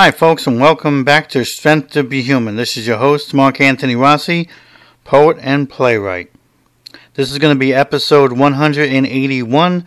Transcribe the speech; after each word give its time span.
Hi, 0.00 0.12
folks, 0.12 0.46
and 0.46 0.60
welcome 0.60 1.02
back 1.02 1.28
to 1.30 1.44
Strength 1.44 1.90
to 1.90 2.04
Be 2.04 2.22
Human. 2.22 2.54
This 2.54 2.76
is 2.76 2.86
your 2.86 2.98
host, 2.98 3.34
Mark 3.34 3.60
Antony 3.60 3.96
Rossi, 3.96 4.48
poet 5.02 5.38
and 5.40 5.68
playwright. 5.68 6.30
This 7.14 7.32
is 7.32 7.38
going 7.38 7.52
to 7.52 7.58
be 7.58 7.74
episode 7.74 8.32
181 8.32 9.84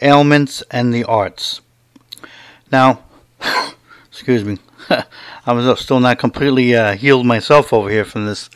Ailments 0.00 0.62
and 0.70 0.94
the 0.94 1.02
Arts. 1.02 1.60
Now, 2.70 3.02
excuse 4.06 4.44
me, 4.44 4.58
I'm 5.44 5.74
still 5.74 5.98
not 5.98 6.20
completely 6.20 6.76
uh, 6.76 6.94
healed 6.94 7.26
myself 7.26 7.72
over 7.72 7.90
here 7.90 8.04
from 8.04 8.26
this 8.26 8.48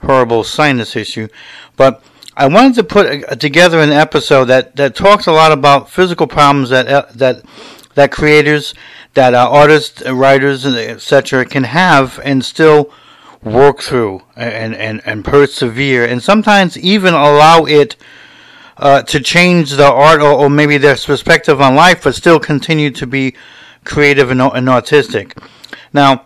horrible 0.00 0.42
sinus 0.42 0.96
issue, 0.96 1.28
but 1.76 2.02
I 2.36 2.48
wanted 2.48 2.74
to 2.74 2.82
put 2.82 3.06
a, 3.06 3.36
together 3.36 3.78
an 3.78 3.92
episode 3.92 4.46
that, 4.46 4.74
that 4.74 4.96
talks 4.96 5.28
a 5.28 5.32
lot 5.32 5.52
about 5.52 5.88
physical 5.88 6.26
problems 6.26 6.70
that 6.70 6.88
uh, 6.88 7.06
that 7.14 7.44
that 7.94 8.10
creators 8.10 8.74
that 9.14 9.34
uh, 9.34 9.48
artists, 9.50 10.02
writers, 10.08 10.64
etc., 10.64 11.44
can 11.44 11.64
have 11.64 12.18
and 12.24 12.44
still 12.44 12.90
work 13.42 13.80
through 13.80 14.22
and, 14.36 14.74
and, 14.74 15.02
and 15.04 15.24
persevere, 15.24 16.04
and 16.04 16.22
sometimes 16.22 16.78
even 16.78 17.12
allow 17.12 17.64
it 17.64 17.96
uh, 18.76 19.02
to 19.02 19.20
change 19.20 19.72
the 19.72 19.90
art 19.90 20.20
or, 20.20 20.32
or, 20.32 20.50
maybe 20.50 20.78
their 20.78 20.96
perspective 20.96 21.60
on 21.60 21.74
life, 21.74 22.04
but 22.04 22.14
still 22.14 22.40
continue 22.40 22.90
to 22.90 23.06
be 23.06 23.34
creative 23.84 24.30
and, 24.30 24.40
and 24.40 24.68
artistic. 24.68 25.36
Now, 25.92 26.24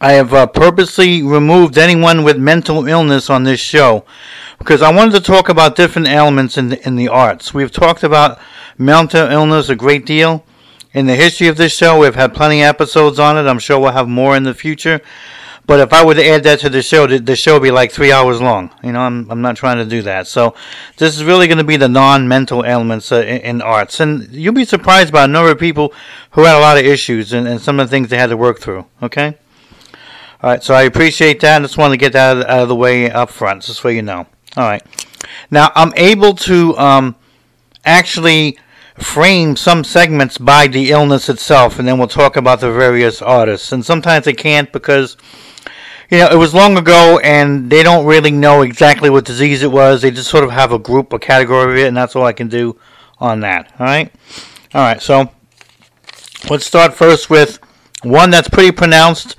I 0.00 0.12
have 0.12 0.32
uh, 0.32 0.46
purposely 0.46 1.22
removed 1.22 1.76
anyone 1.76 2.24
with 2.24 2.38
mental 2.38 2.86
illness 2.86 3.28
on 3.28 3.44
this 3.44 3.60
show 3.60 4.04
because 4.58 4.82
I 4.82 4.94
wanted 4.94 5.12
to 5.12 5.20
talk 5.20 5.48
about 5.48 5.76
different 5.76 6.08
elements 6.08 6.56
in 6.56 6.68
the, 6.70 6.86
in 6.86 6.96
the 6.96 7.08
arts. 7.08 7.52
We've 7.52 7.72
talked 7.72 8.02
about 8.02 8.38
mental 8.78 9.30
illness 9.30 9.68
a 9.68 9.76
great 9.76 10.06
deal 10.06 10.44
in 10.94 11.06
the 11.06 11.16
history 11.16 11.48
of 11.48 11.56
this 11.56 11.76
show. 11.76 11.98
We've 11.98 12.14
had 12.14 12.32
plenty 12.32 12.62
of 12.62 12.68
episodes 12.68 13.18
on 13.18 13.36
it. 13.36 13.48
I'm 13.48 13.58
sure 13.58 13.78
we'll 13.78 13.92
have 13.92 14.08
more 14.08 14.36
in 14.36 14.44
the 14.44 14.54
future. 14.54 15.02
But 15.66 15.80
if 15.80 15.92
I 15.94 16.04
were 16.04 16.14
to 16.14 16.24
add 16.24 16.42
that 16.42 16.60
to 16.60 16.68
the 16.68 16.82
show, 16.82 17.06
the 17.06 17.36
show 17.36 17.54
would 17.54 17.62
be 17.62 17.70
like 17.70 17.90
three 17.90 18.12
hours 18.12 18.40
long. 18.40 18.70
You 18.82 18.92
know, 18.92 19.00
I'm, 19.00 19.30
I'm 19.30 19.40
not 19.40 19.56
trying 19.56 19.78
to 19.78 19.86
do 19.86 20.02
that. 20.02 20.26
So 20.26 20.54
this 20.98 21.16
is 21.16 21.24
really 21.24 21.46
going 21.46 21.58
to 21.58 21.64
be 21.64 21.78
the 21.78 21.88
non-mental 21.88 22.64
elements 22.64 23.10
uh, 23.10 23.22
in, 23.22 23.40
in, 23.40 23.62
arts. 23.62 23.98
And 23.98 24.30
you'll 24.30 24.52
be 24.52 24.66
surprised 24.66 25.10
by 25.10 25.24
a 25.24 25.26
number 25.26 25.50
of 25.50 25.58
people 25.58 25.94
who 26.32 26.44
had 26.44 26.56
a 26.56 26.60
lot 26.60 26.76
of 26.76 26.84
issues 26.84 27.32
and, 27.32 27.48
and 27.48 27.60
some 27.60 27.80
of 27.80 27.88
the 27.88 27.90
things 27.90 28.10
they 28.10 28.18
had 28.18 28.28
to 28.28 28.36
work 28.36 28.60
through. 28.60 28.84
Okay? 29.02 29.38
All 30.42 30.50
right, 30.50 30.62
so 30.62 30.74
I 30.74 30.82
appreciate 30.82 31.40
that. 31.40 31.56
I 31.56 31.64
just 31.64 31.78
want 31.78 31.92
to 31.92 31.96
get 31.96 32.12
that 32.12 32.36
out 32.36 32.60
of 32.60 32.68
the 32.68 32.76
way 32.76 33.10
up 33.10 33.30
front, 33.30 33.62
just 33.62 33.80
so 33.80 33.88
you 33.88 34.02
know. 34.02 34.26
All 34.58 34.68
right. 34.68 34.82
Now, 35.50 35.72
I'm 35.74 35.94
able 35.96 36.34
to 36.34 36.76
um, 36.76 37.16
actually 37.86 38.58
frame 38.98 39.56
some 39.56 39.82
segments 39.82 40.38
by 40.38 40.66
the 40.66 40.90
illness 40.90 41.28
itself, 41.28 41.78
and 41.78 41.86
then 41.86 41.98
we'll 41.98 42.08
talk 42.08 42.36
about 42.36 42.60
the 42.60 42.70
various 42.70 43.20
artists. 43.20 43.72
And 43.72 43.84
sometimes 43.84 44.24
they 44.24 44.32
can't 44.32 44.72
because, 44.72 45.16
you 46.10 46.18
know, 46.18 46.28
it 46.28 46.36
was 46.36 46.54
long 46.54 46.76
ago 46.78 47.18
and 47.22 47.70
they 47.70 47.82
don't 47.82 48.06
really 48.06 48.30
know 48.30 48.62
exactly 48.62 49.10
what 49.10 49.24
disease 49.24 49.62
it 49.62 49.72
was. 49.72 50.02
They 50.02 50.10
just 50.10 50.30
sort 50.30 50.44
of 50.44 50.50
have 50.50 50.72
a 50.72 50.78
group, 50.78 51.12
a 51.12 51.18
category 51.18 51.72
of 51.72 51.78
it, 51.78 51.88
and 51.88 51.96
that's 51.96 52.14
all 52.14 52.24
I 52.24 52.32
can 52.32 52.48
do 52.48 52.78
on 53.18 53.40
that. 53.40 53.72
All 53.78 53.86
right? 53.86 54.12
All 54.74 54.82
right, 54.82 55.02
so 55.02 55.30
let's 56.48 56.66
start 56.66 56.94
first 56.94 57.30
with 57.30 57.58
one 58.02 58.30
that's 58.30 58.48
pretty 58.48 58.72
pronounced. 58.72 59.36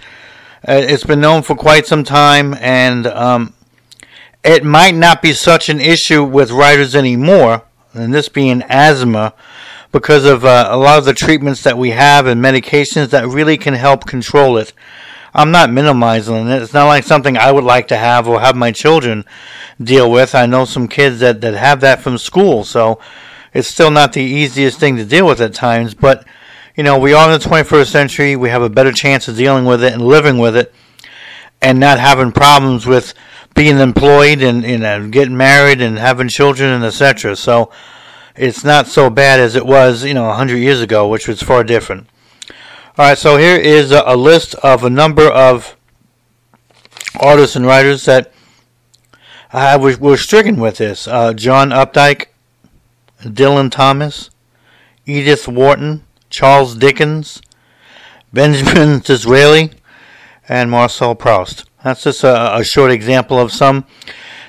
Uh, 0.67 0.81
it's 0.83 1.03
been 1.03 1.21
known 1.21 1.43
for 1.43 1.55
quite 1.55 1.85
some 1.85 2.03
time, 2.03 2.55
and 2.55 3.05
um, 3.07 3.53
it 4.43 4.63
might 4.63 4.95
not 4.95 5.21
be 5.21 5.31
such 5.31 5.69
an 5.69 5.79
issue 5.79 6.23
with 6.23 6.51
writers 6.51 6.95
anymore 6.95 7.63
and 7.95 8.13
this 8.13 8.29
being 8.29 8.61
asthma, 8.63 9.33
because 9.91 10.25
of 10.25 10.43
uh, 10.43 10.67
a 10.69 10.77
lot 10.77 10.99
of 10.99 11.05
the 11.05 11.13
treatments 11.13 11.63
that 11.63 11.77
we 11.77 11.91
have 11.91 12.27
and 12.27 12.43
medications 12.43 13.09
that 13.11 13.27
really 13.27 13.57
can 13.57 13.73
help 13.73 14.05
control 14.05 14.57
it. 14.57 14.73
I'm 15.33 15.51
not 15.51 15.71
minimizing 15.71 16.47
it. 16.47 16.61
It's 16.61 16.73
not 16.73 16.87
like 16.87 17.03
something 17.03 17.37
I 17.37 17.51
would 17.51 17.63
like 17.63 17.89
to 17.89 17.97
have 17.97 18.27
or 18.27 18.39
have 18.39 18.55
my 18.55 18.71
children 18.71 19.25
deal 19.81 20.09
with. 20.09 20.33
I 20.33 20.45
know 20.45 20.65
some 20.65 20.87
kids 20.87 21.19
that, 21.19 21.41
that 21.41 21.53
have 21.53 21.81
that 21.81 22.01
from 22.01 22.17
school, 22.17 22.63
so 22.63 22.99
it's 23.53 23.67
still 23.67 23.91
not 23.91 24.13
the 24.13 24.21
easiest 24.21 24.79
thing 24.79 24.97
to 24.97 25.05
deal 25.05 25.27
with 25.27 25.41
at 25.41 25.53
times. 25.53 25.93
But, 25.93 26.25
you 26.75 26.83
know, 26.83 26.97
we 26.99 27.13
are 27.13 27.31
in 27.31 27.39
the 27.39 27.45
21st 27.45 27.87
century. 27.87 28.35
We 28.35 28.49
have 28.49 28.61
a 28.61 28.69
better 28.69 28.91
chance 28.91 29.27
of 29.27 29.35
dealing 29.35 29.65
with 29.65 29.83
it 29.83 29.93
and 29.93 30.01
living 30.01 30.37
with 30.37 30.55
it 30.55 30.73
and 31.61 31.79
not 31.79 31.99
having 31.99 32.31
problems 32.31 32.85
with 32.85 33.13
being 33.55 33.79
employed 33.79 34.41
and, 34.41 34.63
and 34.63 35.11
getting 35.11 35.35
married 35.35 35.81
and 35.81 35.97
having 35.97 36.27
children 36.27 36.69
and 36.69 36.83
etc. 36.83 37.35
So 37.35 37.71
it's 38.35 38.63
not 38.63 38.87
so 38.87 39.09
bad 39.09 39.39
as 39.39 39.55
it 39.55 39.65
was, 39.65 40.03
you 40.03 40.13
know, 40.13 40.27
100 40.27 40.57
years 40.57 40.81
ago, 40.81 41.07
which 41.07 41.27
was 41.27 41.41
far 41.41 41.63
different. 41.63 42.07
All 42.97 43.07
right, 43.07 43.17
so 43.17 43.37
here 43.37 43.57
is 43.57 43.91
a, 43.91 44.03
a 44.05 44.15
list 44.15 44.55
of 44.55 44.83
a 44.83 44.89
number 44.89 45.27
of 45.27 45.75
artists 47.19 47.55
and 47.55 47.65
writers 47.65 48.05
that 48.05 48.31
I 49.51 49.77
was, 49.77 49.99
were 49.99 50.17
stricken 50.17 50.59
with 50.59 50.77
this. 50.77 51.07
Uh, 51.07 51.33
John 51.33 51.69
Updike, 51.69 52.27
Dylan 53.21 53.71
Thomas, 53.71 54.29
Edith 55.05 55.47
Wharton, 55.47 56.05
Charles 56.29 56.75
Dickens, 56.75 57.41
Benjamin 58.33 58.99
Disraeli, 58.99 59.71
and 60.49 60.69
Marcel 60.69 61.15
Proust. 61.15 61.69
That's 61.85 62.01
just 62.01 62.23
a, 62.23 62.57
a 62.57 62.63
short 62.63 62.89
example 62.89 63.39
of 63.39 63.51
some. 63.51 63.85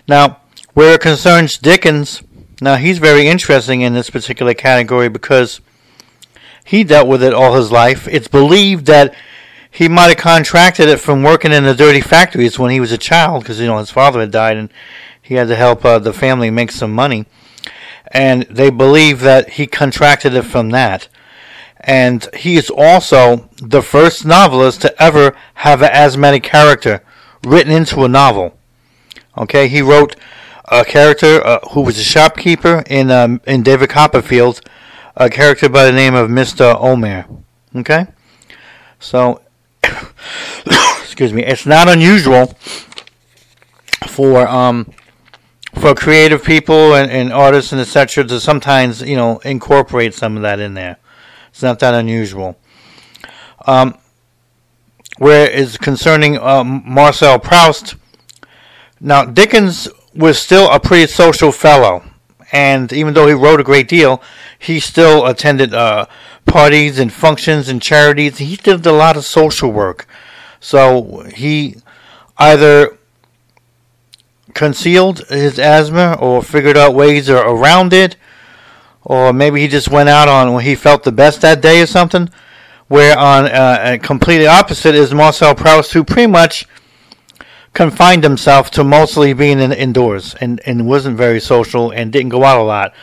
Now, 0.09 0.41
where 0.73 0.95
it 0.95 1.03
concerns 1.03 1.59
Dickens, 1.59 2.23
now 2.63 2.77
he's 2.77 2.97
very 2.97 3.29
interesting 3.29 3.83
in 3.83 3.93
this 3.93 4.09
particular 4.09 4.55
category 4.55 5.11
because 5.11 5.61
he 6.65 6.83
dealt 6.83 7.09
with 7.09 7.23
it 7.23 7.35
all 7.35 7.53
his 7.53 7.71
life. 7.71 8.09
It's 8.09 8.27
believed 8.27 8.87
that 8.87 9.15
he 9.71 9.87
might 9.87 10.07
have 10.07 10.17
contracted 10.17 10.89
it 10.89 10.99
from 10.99 11.23
working 11.23 11.53
in 11.53 11.65
the 11.65 11.75
dirty 11.75 12.01
factories 12.01 12.59
when 12.59 12.71
he 12.71 12.81
was 12.81 12.91
a 12.91 12.97
child 12.97 13.43
because 13.43 13.61
you 13.61 13.67
know 13.67 13.77
his 13.77 13.91
father 13.91 14.21
had 14.21 14.31
died 14.31 14.57
and 14.57 14.73
he 15.21 15.35
had 15.35 15.49
to 15.49 15.57
help 15.57 15.85
uh, 15.85 15.99
the 15.99 16.15
family 16.15 16.49
make 16.49 16.71
some 16.71 16.95
money. 16.95 17.27
And 18.13 18.45
they 18.45 18.71
believe 18.71 19.21
that 19.21 19.51
he 19.51 19.67
contracted 19.67 20.33
it 20.33 20.45
from 20.45 20.71
that. 20.71 21.09
And 21.81 22.35
he 22.35 22.57
is 22.57 22.71
also 22.71 23.51
the 23.59 23.83
first 23.83 24.25
novelist 24.25 24.81
to 24.81 25.03
ever 25.03 25.37
have 25.57 25.83
an 25.83 25.91
asthmatic 25.93 26.43
character 26.43 27.03
written 27.45 27.73
into 27.73 28.05
a 28.05 28.09
novel. 28.09 28.57
Okay, 29.39 29.69
he 29.69 29.83
wrote 29.83 30.17
a 30.67 30.85
character 30.85 31.45
uh, 31.47 31.61
who 31.73 31.83
was 31.83 31.99
a 31.99 32.03
shopkeeper 32.05 32.83
in 32.87 33.11
um, 33.11 33.41
in 33.47 33.63
David 33.63 33.91
Copperfield, 33.91 34.61
a 35.17 35.29
character 35.29 35.69
by 35.69 35.85
the 35.85 35.93
name 35.93 36.15
of 36.15 36.31
Mister 36.31 36.75
Omer. 36.79 37.27
Okay, 37.75 38.07
so 38.99 39.41
excuse 41.03 41.33
me, 41.33 41.45
it's 41.45 41.67
not 41.67 41.89
unusual 41.89 42.57
for 44.07 44.47
um 44.49 44.93
for 45.75 45.95
creative 45.95 46.43
people 46.43 46.95
and, 46.95 47.11
and 47.11 47.33
artists 47.33 47.73
and 47.73 47.81
etc. 47.81 48.25
to 48.25 48.41
sometimes 48.41 49.03
you 49.03 49.17
know 49.17 49.39
incorporate 49.39 50.15
some 50.15 50.37
of 50.37 50.43
that 50.43 50.59
in 50.59 50.75
there. 50.75 50.97
It's 51.51 51.63
not 51.63 51.79
that 51.81 51.95
unusual. 51.95 52.59
Um, 53.67 53.99
where 55.19 55.51
is 55.51 55.79
concerning 55.79 56.39
um, 56.39 56.83
Marcel 56.87 57.39
Proust. 57.39 57.97
Now 59.01 59.25
Dickens 59.25 59.89
was 60.15 60.39
still 60.39 60.71
a 60.71 60.81
pretty 60.81 61.07
social 61.07 61.53
fellow, 61.53 62.03
and 62.53 62.93
even 62.93 63.15
though 63.15 63.27
he 63.27 63.35
wrote 63.35 63.61
a 63.61 63.65
great 63.65 63.89
deal, 63.89 64.23
he 64.59 64.81
still 64.81 65.27
attended 65.27 65.75
uh, 65.75 66.07
parties 66.45 66.99
and 66.99 67.13
functions 67.13 67.69
and 67.69 67.83
charities. 67.83 68.39
He 68.39 68.57
did 68.57 68.87
a 68.87 68.93
lot 68.93 69.17
of 69.17 69.25
social 69.25 69.71
work, 69.71 70.07
so 70.61 71.21
he 71.35 71.77
either 72.39 72.97
concealed 74.55 75.19
his 75.29 75.59
asthma 75.59 76.17
or 76.19 76.43
figured 76.43 76.77
out 76.77 76.95
ways 76.95 77.29
around 77.29 77.93
it, 77.93 78.17
or 79.03 79.33
maybe 79.33 79.61
he 79.61 79.69
just 79.69 79.91
went 79.91 80.09
out 80.09 80.29
on 80.29 80.53
when 80.55 80.65
he 80.65 80.75
felt 80.75 81.05
the 81.05 81.13
best 81.13 81.43
that 81.43 81.61
day 81.61 81.83
or 81.83 81.87
something. 81.87 82.31
Where 82.89 83.19
on 83.19 83.47
uh, 83.47 83.99
completely 84.01 84.47
opposite 84.47 84.95
is 84.95 85.13
Marcel 85.13 85.55
Proust, 85.55 85.93
who 85.93 86.05
pretty 86.05 86.29
much 86.29 86.67
confined 87.73 88.25
himself 88.25 88.71
to 88.71 88.83
mostly 88.83 89.33
being 89.33 89.61
in, 89.61 89.73
indoors 89.73 90.35
and, 90.37 90.61
and 90.65 90.87
wasn't 90.87 91.17
very 91.17 91.41
social 91.41 91.91
and 91.91 92.13
didn't 92.13 92.31
go 92.31 92.43
out 92.45 92.59
a 92.59 92.63
lot. 92.63 92.95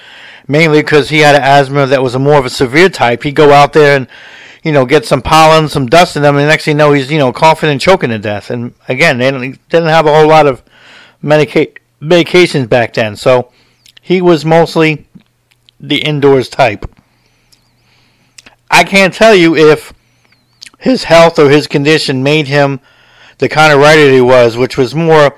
Mainly 0.48 0.82
because 0.82 1.10
he 1.10 1.20
had 1.20 1.36
asthma 1.36 1.86
that 1.86 2.02
was 2.02 2.16
a 2.16 2.20
more 2.20 2.40
of 2.40 2.46
a 2.46 2.50
severe 2.50 2.90
type. 2.90 3.24
He'd 3.24 3.36
go 3.36 3.52
out 3.52 3.74
there 3.74 3.96
and, 3.96 4.08
you 4.64 4.72
know, 4.72 4.86
get 4.86 5.06
some 5.06 5.22
pollen, 5.22 5.70
some 5.70 5.88
dust 5.88 6.16
in 6.16 6.22
them, 6.24 6.36
and 6.36 6.44
the 6.44 6.48
next 6.48 6.66
thing 6.66 6.74
you 6.74 6.78
know, 6.80 6.92
he's, 6.92 7.12
you 7.12 7.20
know, 7.20 7.32
coughing 7.32 7.70
and 7.70 7.80
choking 7.80 8.10
to 8.10 8.20
death. 8.20 8.50
And 8.50 8.74
again, 8.88 9.20
they 9.20 9.32
didn't, 9.32 9.70
didn't 9.70 9.90
have 9.90 10.08
a 10.08 10.14
whole 10.14 10.28
lot 10.28 10.48
of 10.48 10.64
medica- 11.22 11.80
medications 12.02 12.68
back 12.68 12.94
then. 12.94 13.16
So 13.16 13.52
he 14.02 14.22
was 14.22 14.44
mostly 14.44 15.08
the 15.80 15.98
indoors 15.98 16.50
type. 16.50 16.90
I 18.74 18.84
can't 18.84 19.14
tell 19.14 19.36
you 19.36 19.56
if 19.56 19.94
his 20.80 21.04
health 21.04 21.38
or 21.38 21.52
his 21.52 21.68
condition 21.68 22.24
made 22.24 22.48
him 22.48 22.80
the 23.38 23.48
kind 23.48 23.72
of 23.72 23.80
writer 23.80 24.12
he 24.12 24.20
was, 24.20 24.58
which 24.58 24.78
was 24.78 24.96
more 24.96 25.38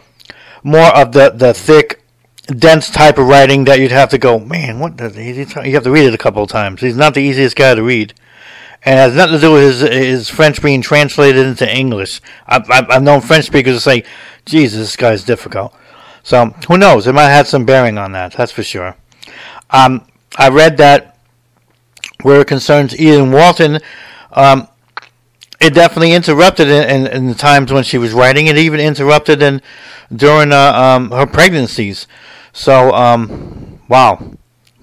more 0.64 0.88
of 0.96 1.12
the, 1.12 1.32
the 1.32 1.54
thick, 1.54 2.02
dense 2.48 2.90
type 2.90 3.18
of 3.18 3.28
writing 3.28 3.66
that 3.66 3.80
you'd 3.80 3.92
have 3.92 4.10
to 4.10 4.18
go, 4.18 4.40
man, 4.40 4.80
what 4.80 4.96
does 4.96 5.16
he, 5.16 5.34
you 5.34 5.74
have 5.74 5.84
to 5.84 5.92
read 5.92 6.06
it 6.06 6.14
a 6.14 6.18
couple 6.18 6.42
of 6.42 6.50
times. 6.50 6.80
He's 6.80 6.96
not 6.96 7.14
the 7.14 7.20
easiest 7.20 7.58
guy 7.58 7.76
to 7.76 7.84
read. 7.84 8.14
And 8.84 8.98
it 8.98 9.02
has 9.02 9.16
nothing 9.16 9.36
to 9.36 9.42
do 9.42 9.52
with 9.52 9.64
his, 9.64 9.82
his 9.82 10.30
French 10.30 10.62
being 10.62 10.82
translated 10.82 11.46
into 11.46 11.72
English. 11.72 12.22
I've, 12.48 12.70
I've 12.72 13.04
known 13.04 13.20
French 13.20 13.46
speakers 13.46 13.84
say, 13.84 14.06
Jesus, 14.46 14.80
this 14.80 14.96
guy's 14.96 15.24
difficult. 15.24 15.76
So 16.24 16.48
who 16.68 16.78
knows? 16.78 17.06
It 17.06 17.14
might 17.14 17.30
have 17.30 17.48
some 17.48 17.66
bearing 17.66 17.98
on 17.98 18.14
that, 18.14 18.34
that's 18.34 18.52
for 18.54 18.64
sure. 18.64 18.96
Um, 19.72 20.08
I 20.38 20.50
read 20.50 20.78
that 20.78 21.15
where 22.22 22.42
it 22.42 22.48
concerns 22.48 22.98
Edith 23.00 23.30
Wharton, 23.30 23.80
um, 24.32 24.68
it 25.60 25.74
definitely 25.74 26.14
interrupted 26.14 26.68
in, 26.68 26.90
in, 26.90 27.08
in, 27.08 27.28
the 27.28 27.34
times 27.34 27.72
when 27.72 27.84
she 27.84 27.98
was 27.98 28.14
writing. 28.14 28.48
It 28.48 28.58
even 28.58 28.80
interrupted 28.80 29.42
in 29.42 29.62
during 30.14 30.52
uh, 30.52 30.74
um, 30.74 31.12
her 31.12 31.26
pregnancies. 31.26 32.08
So, 32.54 32.94
um, 32.94 33.80
wow. 33.88 34.34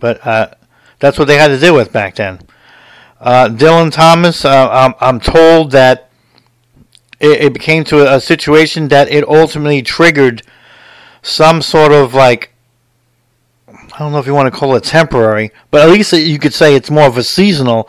But 0.01 0.27
uh, 0.27 0.55
that's 0.99 1.19
what 1.19 1.29
they 1.29 1.37
had 1.37 1.49
to 1.49 1.59
deal 1.59 1.75
with 1.75 1.93
back 1.93 2.17
then. 2.17 2.41
Uh, 3.21 3.49
Dylan 3.49 3.93
Thomas, 3.93 4.45
uh, 4.45 4.69
I'm, 4.71 4.95
I'm, 5.01 5.21
told 5.21 5.71
that 5.71 6.11
it, 7.21 7.41
it 7.41 7.53
became 7.53 7.85
to 7.85 8.01
a, 8.01 8.17
a 8.17 8.21
situation 8.21 8.89
that 8.89 9.09
it 9.09 9.27
ultimately 9.29 9.83
triggered 9.83 10.43
some 11.23 11.63
sort 11.63 11.93
of 11.93 12.15
like 12.15 12.52
don't 14.03 14.13
know 14.13 14.19
if 14.19 14.27
you 14.27 14.35
want 14.35 14.53
to 14.53 14.59
call 14.59 14.75
it 14.77 14.85
temporary, 14.85 15.51
but 15.71 15.83
at 15.83 15.91
least 15.91 16.13
you 16.13 16.39
could 16.39 16.55
say 16.55 16.75
it's 16.75 16.91
more 16.91 17.07
of 17.07 17.17
a 17.17 17.25
seasonal 17.25 17.89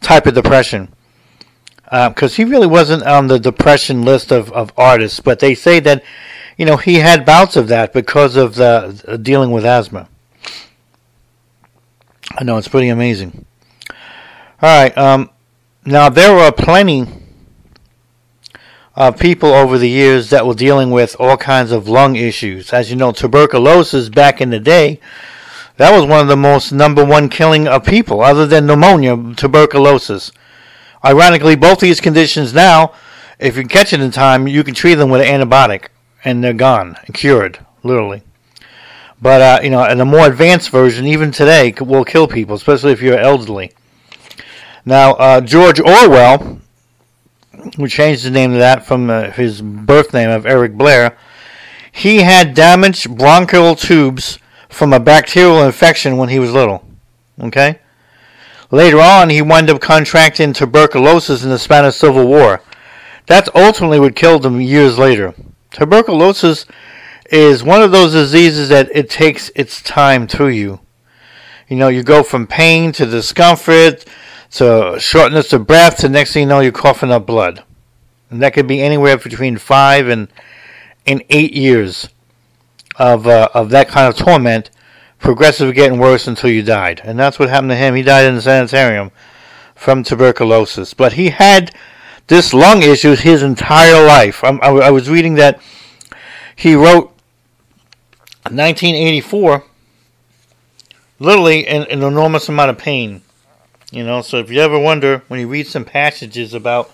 type 0.00 0.26
of 0.26 0.34
depression 0.34 0.88
because 1.92 2.32
uh, 2.32 2.36
he 2.36 2.44
really 2.44 2.66
wasn't 2.66 3.02
on 3.02 3.26
the 3.26 3.38
depression 3.38 4.02
list 4.02 4.32
of, 4.32 4.50
of 4.52 4.72
artists, 4.78 5.20
but 5.20 5.40
they 5.40 5.54
say 5.54 5.78
that, 5.78 6.02
you 6.56 6.64
know, 6.64 6.78
he 6.78 6.94
had 6.94 7.26
bouts 7.26 7.54
of 7.54 7.68
that 7.68 7.92
because 7.92 8.34
of 8.34 8.54
the 8.54 9.18
dealing 9.22 9.50
with 9.50 9.66
asthma. 9.66 10.08
I 12.30 12.44
know 12.44 12.56
it's 12.56 12.68
pretty 12.68 12.88
amazing. 12.88 13.44
All 14.62 14.82
right, 14.82 14.96
um, 14.96 15.28
now 15.84 16.08
there 16.08 16.34
were 16.34 16.50
plenty 16.50 17.06
of 18.94 19.18
people 19.18 19.50
over 19.50 19.76
the 19.76 19.88
years 19.88 20.30
that 20.30 20.46
were 20.46 20.54
dealing 20.54 20.90
with 20.90 21.14
all 21.18 21.36
kinds 21.36 21.72
of 21.72 21.88
lung 21.88 22.16
issues. 22.16 22.72
As 22.72 22.88
you 22.88 22.96
know, 22.96 23.12
tuberculosis 23.12 24.08
back 24.08 24.40
in 24.40 24.48
the 24.48 24.60
day, 24.60 24.98
that 25.76 25.92
was 25.92 26.04
one 26.04 26.20
of 26.20 26.28
the 26.28 26.36
most 26.36 26.72
number 26.72 27.04
one 27.04 27.28
killing 27.28 27.66
of 27.66 27.84
people, 27.84 28.20
other 28.20 28.46
than 28.46 28.66
pneumonia, 28.66 29.34
tuberculosis. 29.36 30.30
Ironically, 31.04 31.56
both 31.56 31.80
these 31.80 32.00
conditions 32.00 32.52
now, 32.52 32.92
if 33.38 33.56
you 33.56 33.64
catch 33.64 33.92
it 33.92 34.00
in 34.00 34.10
time, 34.10 34.46
you 34.46 34.62
can 34.62 34.74
treat 34.74 34.94
them 34.94 35.10
with 35.10 35.22
an 35.22 35.40
antibiotic, 35.40 35.88
and 36.24 36.44
they're 36.44 36.52
gone, 36.52 36.96
cured, 37.12 37.64
literally. 37.82 38.22
But 39.20 39.40
uh, 39.40 39.60
you 39.62 39.70
know, 39.70 39.84
and 39.84 40.00
a 40.00 40.04
more 40.04 40.26
advanced 40.26 40.70
version, 40.70 41.06
even 41.06 41.30
today, 41.30 41.72
will 41.80 42.04
kill 42.04 42.26
people, 42.26 42.56
especially 42.56 42.92
if 42.92 43.00
you're 43.00 43.18
elderly. 43.18 43.72
Now, 44.84 45.12
uh, 45.12 45.40
George 45.40 45.80
Orwell, 45.80 46.60
who 47.76 47.88
changed 47.88 48.24
the 48.24 48.30
name 48.30 48.52
to 48.52 48.58
that 48.58 48.84
from 48.84 49.08
uh, 49.08 49.30
his 49.30 49.62
birth 49.62 50.12
name 50.12 50.30
of 50.30 50.44
Eric 50.44 50.74
Blair, 50.74 51.16
he 51.92 52.18
had 52.18 52.54
damaged 52.54 53.16
bronchial 53.16 53.76
tubes 53.76 54.38
from 54.72 54.92
a 54.92 55.00
bacterial 55.00 55.62
infection 55.62 56.16
when 56.16 56.30
he 56.30 56.38
was 56.38 56.52
little. 56.52 56.84
Okay? 57.40 57.78
Later 58.70 59.00
on, 59.00 59.28
he 59.28 59.42
wound 59.42 59.68
up 59.68 59.80
contracting 59.80 60.52
tuberculosis 60.52 61.44
in 61.44 61.50
the 61.50 61.58
Spanish 61.58 61.96
Civil 61.96 62.26
War. 62.26 62.62
That's 63.26 63.50
ultimately 63.54 64.00
what 64.00 64.16
killed 64.16 64.46
him 64.46 64.60
years 64.60 64.98
later. 64.98 65.34
Tuberculosis 65.70 66.64
is 67.30 67.62
one 67.62 67.82
of 67.82 67.92
those 67.92 68.12
diseases 68.12 68.70
that 68.70 68.88
it 68.94 69.10
takes 69.10 69.50
its 69.54 69.82
time 69.82 70.26
to 70.28 70.48
you. 70.48 70.80
You 71.68 71.76
know, 71.76 71.88
you 71.88 72.02
go 72.02 72.22
from 72.22 72.46
pain 72.46 72.92
to 72.92 73.06
discomfort 73.06 74.04
to 74.52 74.96
shortness 74.98 75.52
of 75.52 75.66
breath 75.66 75.98
to 75.98 76.08
next 76.08 76.32
thing 76.32 76.42
you 76.42 76.48
know, 76.48 76.60
you're 76.60 76.72
coughing 76.72 77.12
up 77.12 77.26
blood. 77.26 77.62
And 78.30 78.42
that 78.42 78.54
could 78.54 78.66
be 78.66 78.82
anywhere 78.82 79.16
between 79.18 79.58
five 79.58 80.08
and, 80.08 80.28
and 81.06 81.22
eight 81.28 81.52
years 81.52 82.08
of, 82.96 83.26
uh, 83.26 83.48
of 83.54 83.70
that 83.70 83.88
kind 83.88 84.08
of 84.08 84.16
torment 84.16 84.70
progressively 85.18 85.72
getting 85.72 85.98
worse 85.98 86.26
until 86.26 86.50
you 86.50 86.62
died. 86.62 87.00
And 87.04 87.18
that's 87.18 87.38
what 87.38 87.48
happened 87.48 87.70
to 87.70 87.76
him. 87.76 87.94
He 87.94 88.02
died 88.02 88.26
in 88.26 88.34
the 88.34 88.42
sanitarium 88.42 89.12
from 89.74 90.02
tuberculosis. 90.02 90.94
But 90.94 91.14
he 91.14 91.30
had 91.30 91.74
this 92.26 92.52
lung 92.52 92.82
issue 92.82 93.14
his 93.14 93.42
entire 93.42 94.04
life. 94.04 94.42
I, 94.44 94.90
was 94.90 95.08
reading 95.08 95.34
that 95.34 95.60
he 96.56 96.74
wrote 96.74 97.12
1984 98.44 99.64
literally 101.18 101.66
in 101.66 101.82
an 101.82 102.02
enormous 102.02 102.48
amount 102.48 102.70
of 102.70 102.78
pain. 102.78 103.22
You 103.90 104.04
know, 104.04 104.22
so 104.22 104.38
if 104.38 104.50
you 104.50 104.60
ever 104.60 104.78
wonder 104.78 105.22
when 105.28 105.38
you 105.38 105.48
read 105.48 105.66
some 105.66 105.84
passages 105.84 106.54
about 106.54 106.90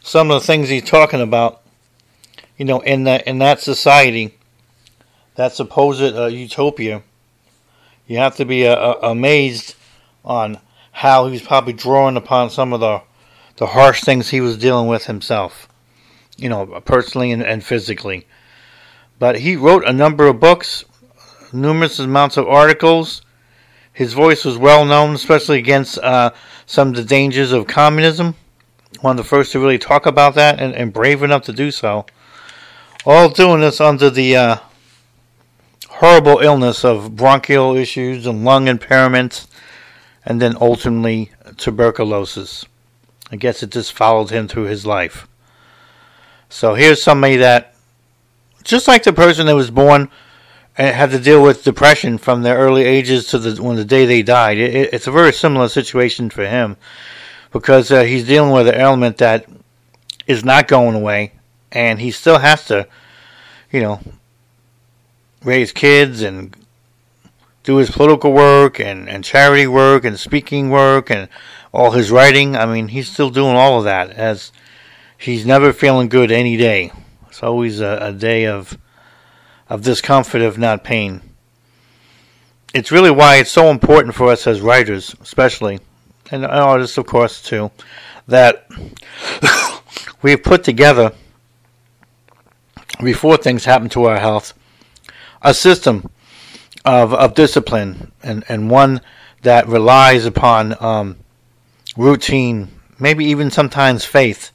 some 0.00 0.30
of 0.30 0.40
the 0.40 0.46
things 0.46 0.68
he's 0.68 0.84
talking 0.84 1.20
about, 1.20 1.60
you 2.56 2.64
know, 2.64 2.80
in 2.80 3.04
that 3.04 3.26
in 3.26 3.38
that 3.38 3.60
society, 3.60 4.34
that 5.34 5.52
supposed 5.52 6.02
uh, 6.14 6.26
utopia, 6.26 7.02
you 8.06 8.18
have 8.18 8.36
to 8.36 8.44
be 8.44 8.66
uh, 8.66 8.74
uh, 8.74 8.98
amazed 9.02 9.74
on 10.24 10.58
how 10.92 11.28
he's 11.28 11.42
probably 11.42 11.72
drawing 11.72 12.16
upon 12.16 12.50
some 12.50 12.72
of 12.72 12.80
the 12.80 13.02
the 13.56 13.66
harsh 13.66 14.00
things 14.00 14.30
he 14.30 14.40
was 14.40 14.56
dealing 14.56 14.88
with 14.88 15.06
himself, 15.06 15.68
you 16.36 16.48
know, 16.48 16.66
personally 16.84 17.30
and, 17.32 17.42
and 17.42 17.62
physically. 17.62 18.26
But 19.18 19.40
he 19.40 19.56
wrote 19.56 19.84
a 19.86 19.92
number 19.92 20.26
of 20.26 20.40
books, 20.40 20.84
numerous 21.52 21.98
amounts 21.98 22.36
of 22.36 22.48
articles. 22.48 23.22
His 23.92 24.14
voice 24.14 24.44
was 24.44 24.56
well 24.56 24.84
known, 24.84 25.14
especially 25.14 25.58
against 25.58 25.98
uh, 25.98 26.30
some 26.66 26.88
of 26.88 26.96
the 26.96 27.04
dangers 27.04 27.52
of 27.52 27.66
communism. 27.66 28.34
One 29.00 29.18
of 29.18 29.24
the 29.24 29.28
first 29.28 29.52
to 29.52 29.60
really 29.60 29.78
talk 29.78 30.06
about 30.06 30.34
that, 30.34 30.58
and, 30.58 30.74
and 30.74 30.92
brave 30.92 31.22
enough 31.22 31.42
to 31.44 31.52
do 31.52 31.70
so. 31.70 32.06
All 33.04 33.28
doing 33.28 33.60
this 33.60 33.80
under 33.80 34.10
the 34.10 34.36
uh, 34.36 34.56
horrible 36.02 36.40
illness 36.40 36.84
of 36.84 37.14
bronchial 37.14 37.76
issues 37.76 38.26
and 38.26 38.44
lung 38.44 38.66
impairments, 38.66 39.46
and 40.24 40.42
then 40.42 40.56
ultimately 40.60 41.30
tuberculosis. 41.56 42.64
I 43.30 43.36
guess 43.36 43.62
it 43.62 43.70
just 43.70 43.92
followed 43.92 44.30
him 44.30 44.48
through 44.48 44.64
his 44.64 44.84
life. 44.84 45.28
So 46.48 46.74
here's 46.74 47.00
somebody 47.00 47.36
that, 47.36 47.76
just 48.64 48.88
like 48.88 49.04
the 49.04 49.12
person 49.12 49.46
that 49.46 49.54
was 49.54 49.70
born 49.70 50.10
and 50.76 50.92
had 50.92 51.12
to 51.12 51.20
deal 51.20 51.40
with 51.40 51.62
depression 51.62 52.18
from 52.18 52.42
their 52.42 52.58
early 52.58 52.82
ages 52.82 53.28
to 53.28 53.38
the 53.38 53.62
when 53.62 53.76
the 53.76 53.84
day 53.84 54.04
they 54.04 54.22
died, 54.22 54.58
it, 54.58 54.92
it's 54.92 55.06
a 55.06 55.12
very 55.12 55.32
similar 55.32 55.68
situation 55.68 56.30
for 56.30 56.44
him 56.44 56.76
because 57.52 57.92
uh, 57.92 58.02
he's 58.02 58.26
dealing 58.26 58.50
with 58.50 58.66
an 58.66 58.74
ailment 58.74 59.18
that 59.18 59.46
is 60.26 60.44
not 60.44 60.66
going 60.66 60.96
away, 60.96 61.34
and 61.70 62.00
he 62.00 62.10
still 62.10 62.38
has 62.38 62.64
to, 62.66 62.88
you 63.70 63.80
know, 63.80 64.00
raise 65.44 65.72
kids 65.72 66.22
and 66.22 66.56
do 67.62 67.76
his 67.76 67.90
political 67.90 68.32
work 68.32 68.80
and, 68.80 69.08
and 69.08 69.24
charity 69.24 69.66
work 69.66 70.04
and 70.04 70.18
speaking 70.18 70.70
work 70.70 71.10
and 71.10 71.28
all 71.72 71.92
his 71.92 72.10
writing. 72.10 72.56
I 72.56 72.66
mean, 72.66 72.88
he's 72.88 73.10
still 73.10 73.30
doing 73.30 73.56
all 73.56 73.78
of 73.78 73.84
that 73.84 74.10
as 74.10 74.52
he's 75.16 75.46
never 75.46 75.72
feeling 75.72 76.08
good 76.08 76.30
any 76.30 76.56
day. 76.56 76.92
It's 77.28 77.42
always 77.42 77.80
a, 77.80 77.98
a 78.00 78.12
day 78.12 78.46
of 78.46 78.76
of 79.68 79.82
discomfort, 79.82 80.42
if 80.42 80.58
not 80.58 80.84
pain. 80.84 81.22
It's 82.74 82.92
really 82.92 83.10
why 83.10 83.36
it's 83.36 83.50
so 83.50 83.70
important 83.70 84.14
for 84.14 84.28
us 84.28 84.46
as 84.46 84.60
writers, 84.60 85.14
especially, 85.22 85.80
and 86.30 86.44
artists, 86.44 86.98
of 86.98 87.06
course, 87.06 87.40
too, 87.40 87.70
that 88.26 88.66
we've 90.22 90.42
put 90.42 90.62
together 90.62 91.12
before 93.02 93.38
things 93.38 93.64
happen 93.64 93.88
to 93.90 94.04
our 94.04 94.18
health 94.18 94.52
a 95.42 95.54
system 95.54 96.10
of, 96.84 97.12
of 97.14 97.34
discipline 97.34 98.12
and, 98.22 98.44
and 98.48 98.70
one 98.70 99.00
that 99.42 99.66
relies 99.68 100.24
upon 100.24 100.76
um, 100.82 101.16
routine, 101.96 102.68
maybe 102.98 103.24
even 103.26 103.50
sometimes 103.50 104.04
faith, 104.04 104.52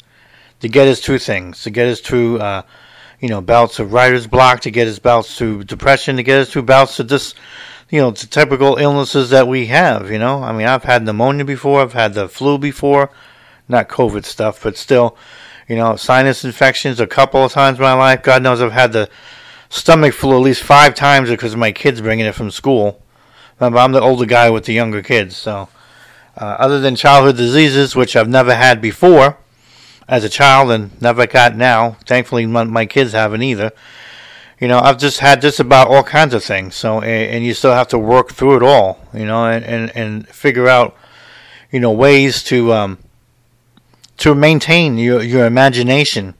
to 0.60 0.68
get 0.68 0.88
us 0.88 1.00
through 1.00 1.20
things, 1.20 1.64
to 1.64 1.70
get 1.70 1.88
us 1.88 2.00
through, 2.00 2.40
uh, 2.40 2.64
you 3.20 3.30
know, 3.30 3.42
bouts 3.42 3.80
of 3.80 3.94
writer's 3.94 4.28
block, 4.28 4.62
to 4.62 4.72
get 4.72 4.88
his 4.88 5.00
bouts 5.00 5.38
to 5.38 5.64
depression, 5.64 6.16
to 6.16 6.24
get 6.24 6.40
us 6.40 6.50
through 6.50 6.64
bouts 6.64 7.00
of 7.00 7.08
just, 7.08 7.36
you 7.90 8.00
know, 8.00 8.12
the 8.12 8.26
typical 8.26 8.78
illnesses 8.78 9.30
that 9.30 9.48
we 9.48 9.68
have, 9.68 10.10
you 10.10 10.18
know. 10.18 10.42
I 10.42 10.52
mean, 10.52 10.68
I've 10.68 10.84
had 10.84 11.04
pneumonia 11.04 11.46
before, 11.46 11.82
I've 11.82 11.94
had 11.94 12.14
the 12.14 12.28
flu 12.28 12.58
before, 12.58 13.12
not 13.68 13.88
COVID 13.90 14.26
stuff, 14.26 14.64
but 14.64 14.78
still, 14.78 15.16
you 15.68 15.76
know, 15.76 15.96
sinus 15.96 16.44
infections 16.44 17.00
a 17.00 17.08
couple 17.08 17.44
of 17.44 17.52
times 17.52 17.78
in 17.78 17.84
my 17.84 17.94
life. 17.94 18.24
God 18.24 18.42
knows 18.42 18.62
I've 18.62 18.72
had 18.72 18.94
the 18.94 19.10
stomach 19.70 20.14
flu 20.14 20.36
at 20.38 20.44
least 20.44 20.64
five 20.64 20.96
times 20.96 21.30
because 21.30 21.56
my 21.56 21.72
kids 21.72 22.02
bringing 22.02 22.26
it 22.26 22.36
from 22.36 22.52
school. 22.52 23.02
Remember, 23.60 23.80
I'm 23.80 23.92
the 23.92 24.02
older 24.02 24.26
guy 24.26 24.50
with 24.50 24.66
the 24.66 24.74
younger 24.74 25.02
kids, 25.02 25.36
so 25.36 25.70
uh, 26.38 26.56
other 26.60 26.80
than 26.80 26.96
childhood 26.96 27.38
diseases, 27.38 27.96
which 27.96 28.16
I've 28.16 28.30
never 28.30 28.56
had 28.56 28.82
before 28.82 29.38
as 30.08 30.24
a 30.24 30.30
child 30.30 30.72
and 30.72 31.02
never 31.02 31.28
got 31.28 31.56
now, 31.56 31.98
thankfully 32.06 32.46
my, 32.46 32.64
my 32.64 32.86
kids 32.86 33.12
haven't 33.14 33.42
either. 33.42 33.72
You 34.60 34.68
know, 34.68 34.80
I've 34.80 34.98
just 34.98 35.20
had 35.20 35.42
just 35.42 35.60
about 35.60 35.88
all 35.88 36.04
kinds 36.04 36.34
of 36.34 36.44
things. 36.44 36.76
So, 36.76 37.02
and, 37.02 37.36
and 37.36 37.46
you 37.46 37.54
still 37.54 37.74
have 37.74 37.90
to 37.90 38.00
work 38.00 38.32
through 38.32 38.58
it 38.58 38.64
all, 38.64 39.00
you 39.14 39.26
know, 39.26 39.46
and, 39.46 39.64
and, 39.66 39.96
and 39.96 40.28
figure 40.30 40.68
out, 40.68 40.96
you 41.72 41.80
know, 41.80 41.92
ways 41.92 42.44
to 42.44 42.74
um, 42.74 42.98
to 44.18 44.34
maintain 44.34 44.98
your 44.98 45.22
your 45.22 45.46
imagination 45.46 46.34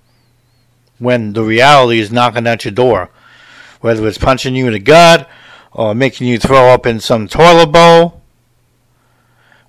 when 1.00 1.34
the 1.34 1.44
reality 1.44 2.00
is 2.00 2.12
knocking 2.12 2.48
at 2.48 2.66
your 2.66 2.72
door, 2.72 3.12
whether 3.82 4.08
it's 4.08 4.18
punching 4.18 4.56
you 4.56 4.68
in 4.68 4.74
the 4.74 4.80
gut 4.80 5.30
or 5.72 5.94
making 5.94 6.28
you 6.28 6.40
throw 6.40 6.70
up 6.70 6.86
in 6.86 7.00
some 7.00 7.28
toilet 7.28 7.68
bowl. 7.68 8.22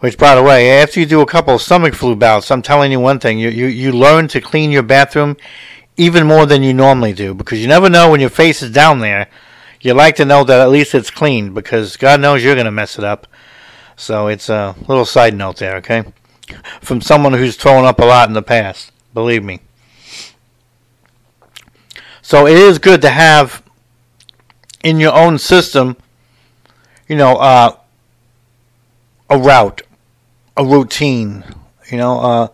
Which, 0.00 0.16
by 0.16 0.36
the 0.36 0.42
way, 0.42 0.70
after 0.80 1.00
you 1.00 1.06
do 1.06 1.20
a 1.20 1.26
couple 1.26 1.54
of 1.54 1.62
stomach 1.62 1.94
flu 1.94 2.14
bouts, 2.14 2.50
I'm 2.50 2.62
telling 2.62 2.92
you 2.92 3.00
one 3.00 3.18
thing: 3.18 3.38
you 3.38 3.48
you, 3.48 3.66
you 3.66 3.92
learn 3.92 4.28
to 4.28 4.40
clean 4.40 4.70
your 4.70 4.84
bathroom 4.84 5.36
even 5.96 6.26
more 6.26 6.46
than 6.46 6.62
you 6.62 6.72
normally 6.72 7.12
do 7.12 7.34
because 7.34 7.60
you 7.60 7.66
never 7.66 7.90
know 7.90 8.10
when 8.10 8.20
your 8.20 8.30
face 8.30 8.62
is 8.62 8.70
down 8.70 9.00
there. 9.00 9.28
You 9.80 9.94
like 9.94 10.16
to 10.16 10.24
know 10.24 10.44
that 10.44 10.60
at 10.60 10.70
least 10.70 10.94
it's 10.94 11.10
clean 11.10 11.52
because 11.52 11.96
God 11.96 12.20
knows 12.20 12.42
you're 12.42 12.54
going 12.54 12.64
to 12.64 12.70
mess 12.70 12.98
it 12.98 13.04
up. 13.04 13.26
So 13.96 14.28
it's 14.28 14.48
a 14.48 14.74
little 14.86 15.04
side 15.04 15.34
note 15.34 15.56
there, 15.56 15.76
okay? 15.76 16.04
From 16.80 17.00
someone 17.00 17.32
who's 17.32 17.56
thrown 17.56 17.84
up 17.84 17.98
a 17.98 18.04
lot 18.04 18.28
in 18.28 18.34
the 18.34 18.42
past, 18.42 18.92
believe 19.12 19.44
me. 19.44 19.60
So 22.22 22.46
it 22.46 22.56
is 22.56 22.78
good 22.78 23.02
to 23.02 23.10
have 23.10 23.62
in 24.82 24.98
your 24.98 25.14
own 25.14 25.38
system, 25.38 25.96
you 27.08 27.16
know, 27.16 27.36
uh, 27.36 27.76
a 29.30 29.38
route, 29.38 29.82
a 30.56 30.64
routine, 30.64 31.44
you 31.90 31.98
know, 31.98 32.20
uh, 32.20 32.48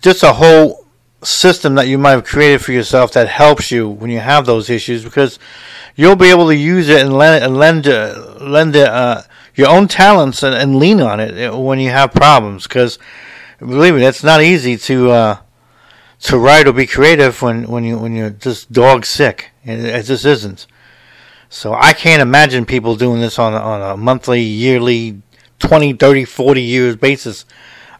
just 0.00 0.22
a 0.22 0.34
whole 0.34 0.86
system 1.22 1.76
that 1.76 1.86
you 1.86 1.98
might 1.98 2.10
have 2.10 2.24
created 2.24 2.60
for 2.60 2.72
yourself 2.72 3.12
that 3.12 3.28
helps 3.28 3.70
you 3.70 3.88
when 3.88 4.10
you 4.10 4.18
have 4.18 4.44
those 4.44 4.68
issues 4.68 5.04
because 5.04 5.38
you'll 5.94 6.16
be 6.16 6.30
able 6.30 6.48
to 6.48 6.56
use 6.56 6.88
it 6.88 7.00
and 7.00 7.12
lend 7.12 7.44
and 7.44 7.56
lend 7.56 7.86
uh, 7.86 8.36
lend 8.40 8.76
uh, 8.76 9.22
your 9.54 9.68
own 9.68 9.86
talents 9.86 10.42
and, 10.42 10.54
and, 10.54 10.76
lean 10.76 11.00
on 11.00 11.20
it 11.20 11.54
when 11.54 11.78
you 11.78 11.90
have 11.90 12.12
problems. 12.12 12.64
Because 12.64 12.98
believe 13.58 13.94
me 13.94 14.04
it's 14.04 14.24
not 14.24 14.42
easy 14.42 14.76
to 14.76 15.10
uh, 15.10 15.38
to 16.20 16.38
write 16.38 16.66
or 16.66 16.72
be 16.72 16.86
creative 16.86 17.40
when, 17.40 17.68
when 17.68 17.84
you 17.84 17.98
when 17.98 18.16
you're 18.16 18.30
just 18.30 18.72
dog 18.72 19.04
sick. 19.04 19.50
It, 19.64 19.84
it 19.84 20.02
just 20.04 20.24
isn't 20.24 20.66
so 21.52 21.74
I 21.74 21.92
can't 21.92 22.22
imagine 22.22 22.64
people 22.64 22.96
doing 22.96 23.20
this 23.20 23.38
on 23.38 23.54
on 23.54 23.82
a 23.82 23.96
monthly 23.96 24.40
yearly 24.40 25.22
20 25.58 25.92
30 25.94 26.24
40 26.24 26.62
years 26.62 26.96
basis 26.96 27.44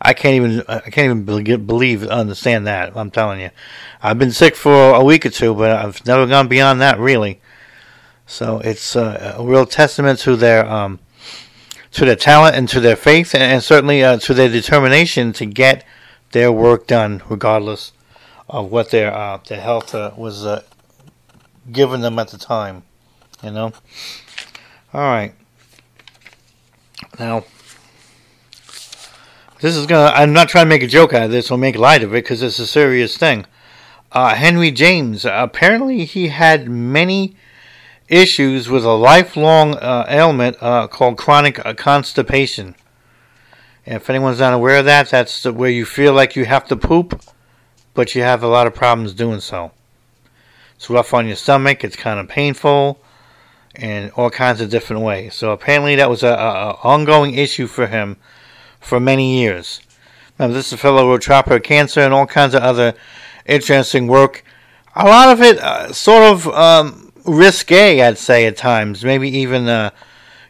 I 0.04 0.14
can't 0.14 0.34
even 0.34 0.64
I 0.66 0.80
can't 0.80 1.04
even 1.04 1.64
believe 1.64 2.02
understand 2.08 2.66
that. 2.66 2.96
I'm 2.96 3.12
telling 3.12 3.40
you, 3.40 3.50
I've 4.02 4.18
been 4.18 4.32
sick 4.32 4.56
for 4.56 4.94
a 4.94 5.04
week 5.04 5.24
or 5.24 5.30
two, 5.30 5.54
but 5.54 5.70
I've 5.70 6.04
never 6.04 6.26
gone 6.26 6.48
beyond 6.48 6.80
that 6.80 6.98
really. 6.98 7.40
So 8.26 8.58
it's 8.60 8.96
uh, 8.96 9.36
a 9.38 9.44
real 9.44 9.64
testament 9.64 10.18
to 10.20 10.34
their 10.34 10.66
um, 10.66 10.98
to 11.92 12.04
their 12.04 12.16
talent 12.16 12.56
and 12.56 12.68
to 12.70 12.80
their 12.80 12.96
faith, 12.96 13.32
and, 13.32 13.44
and 13.44 13.62
certainly 13.62 14.02
uh, 14.02 14.18
to 14.18 14.34
their 14.34 14.48
determination 14.48 15.32
to 15.34 15.46
get 15.46 15.84
their 16.32 16.50
work 16.50 16.88
done, 16.88 17.22
regardless 17.28 17.92
of 18.48 18.72
what 18.72 18.90
their 18.90 19.14
uh, 19.14 19.38
their 19.46 19.60
health 19.60 19.94
uh, 19.94 20.10
was 20.16 20.44
uh, 20.44 20.62
given 21.70 22.00
them 22.00 22.18
at 22.18 22.28
the 22.28 22.38
time. 22.38 22.82
You 23.42 23.50
know. 23.50 23.72
All 24.94 25.00
right. 25.00 25.34
Now, 27.18 27.44
this 29.60 29.76
is 29.76 29.86
gonna. 29.86 30.12
I'm 30.14 30.32
not 30.32 30.48
trying 30.48 30.66
to 30.66 30.68
make 30.68 30.82
a 30.82 30.86
joke 30.86 31.12
out 31.12 31.24
of 31.24 31.30
this 31.30 31.50
or 31.50 31.58
make 31.58 31.76
light 31.76 32.02
of 32.02 32.12
it 32.12 32.24
because 32.24 32.42
it's 32.42 32.58
a 32.58 32.66
serious 32.66 33.16
thing. 33.16 33.46
Uh, 34.12 34.34
Henry 34.34 34.70
James. 34.70 35.24
Apparently, 35.24 36.04
he 36.04 36.28
had 36.28 36.68
many 36.68 37.36
issues 38.08 38.68
with 38.68 38.84
a 38.84 38.92
lifelong 38.92 39.74
uh, 39.74 40.04
ailment 40.08 40.56
uh, 40.60 40.86
called 40.86 41.16
chronic 41.16 41.64
uh, 41.64 41.74
constipation. 41.74 42.74
And 43.86 43.96
if 43.96 44.08
anyone's 44.08 44.38
not 44.38 44.52
aware 44.52 44.78
of 44.78 44.84
that, 44.84 45.10
that's 45.10 45.44
where 45.44 45.70
you 45.70 45.84
feel 45.84 46.12
like 46.12 46.36
you 46.36 46.44
have 46.44 46.68
to 46.68 46.76
poop, 46.76 47.20
but 47.94 48.14
you 48.14 48.22
have 48.22 48.42
a 48.42 48.48
lot 48.48 48.66
of 48.66 48.74
problems 48.74 49.14
doing 49.14 49.40
so. 49.40 49.72
It's 50.76 50.88
rough 50.88 51.14
on 51.14 51.26
your 51.26 51.36
stomach. 51.36 51.82
It's 51.82 51.96
kind 51.96 52.20
of 52.20 52.28
painful, 52.28 53.01
and 53.74 54.10
all 54.12 54.30
kinds 54.30 54.60
of 54.60 54.70
different 54.70 55.02
ways. 55.02 55.34
So 55.34 55.50
apparently, 55.50 55.96
that 55.96 56.10
was 56.10 56.22
a, 56.22 56.28
a, 56.28 56.78
ongoing 56.82 57.34
issue 57.34 57.66
for 57.66 57.86
him 57.86 58.16
for 58.80 59.00
many 59.00 59.38
years. 59.40 59.80
Now, 60.38 60.48
this 60.48 60.66
is 60.66 60.72
a 60.74 60.76
fellow 60.76 61.08
wrote 61.08 61.22
Tropic 61.22 61.52
of 61.52 61.62
Cancer 61.62 62.00
and 62.00 62.12
all 62.12 62.26
kinds 62.26 62.54
of 62.54 62.62
other 62.62 62.94
interesting 63.46 64.06
work. 64.06 64.44
A 64.94 65.04
lot 65.04 65.28
of 65.28 65.40
it 65.40 65.58
uh, 65.58 65.92
sort 65.92 66.24
of 66.24 66.48
um, 66.48 67.12
risque, 67.24 68.02
I'd 68.02 68.18
say, 68.18 68.46
at 68.46 68.56
times. 68.56 69.04
Maybe 69.04 69.28
even, 69.38 69.68
uh, 69.68 69.90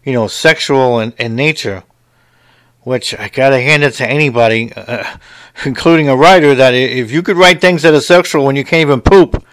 you 0.04 0.12
know, 0.12 0.26
sexual 0.26 1.00
in, 1.00 1.12
in, 1.18 1.36
nature. 1.36 1.84
Which 2.82 3.16
I 3.16 3.28
gotta 3.28 3.60
hand 3.60 3.84
it 3.84 3.92
to 3.94 4.08
anybody, 4.08 4.72
uh, 4.74 5.18
including 5.64 6.08
a 6.08 6.16
writer, 6.16 6.54
that 6.56 6.74
if 6.74 7.12
you 7.12 7.22
could 7.22 7.36
write 7.36 7.60
things 7.60 7.82
that 7.82 7.94
are 7.94 8.00
sexual 8.00 8.44
when 8.44 8.56
you 8.56 8.64
can't 8.64 8.80
even 8.80 9.00
poop, 9.00 9.44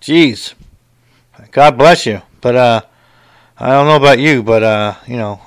geez, 0.00 0.54
God 1.52 1.78
bless 1.78 2.04
you. 2.04 2.20
But 2.42 2.56
uh, 2.56 2.82
I 3.62 3.72
don't 3.72 3.86
know 3.86 3.96
about 3.96 4.18
you, 4.18 4.42
but 4.42 4.62
uh, 4.62 4.94
you 5.06 5.18
know, 5.18 5.38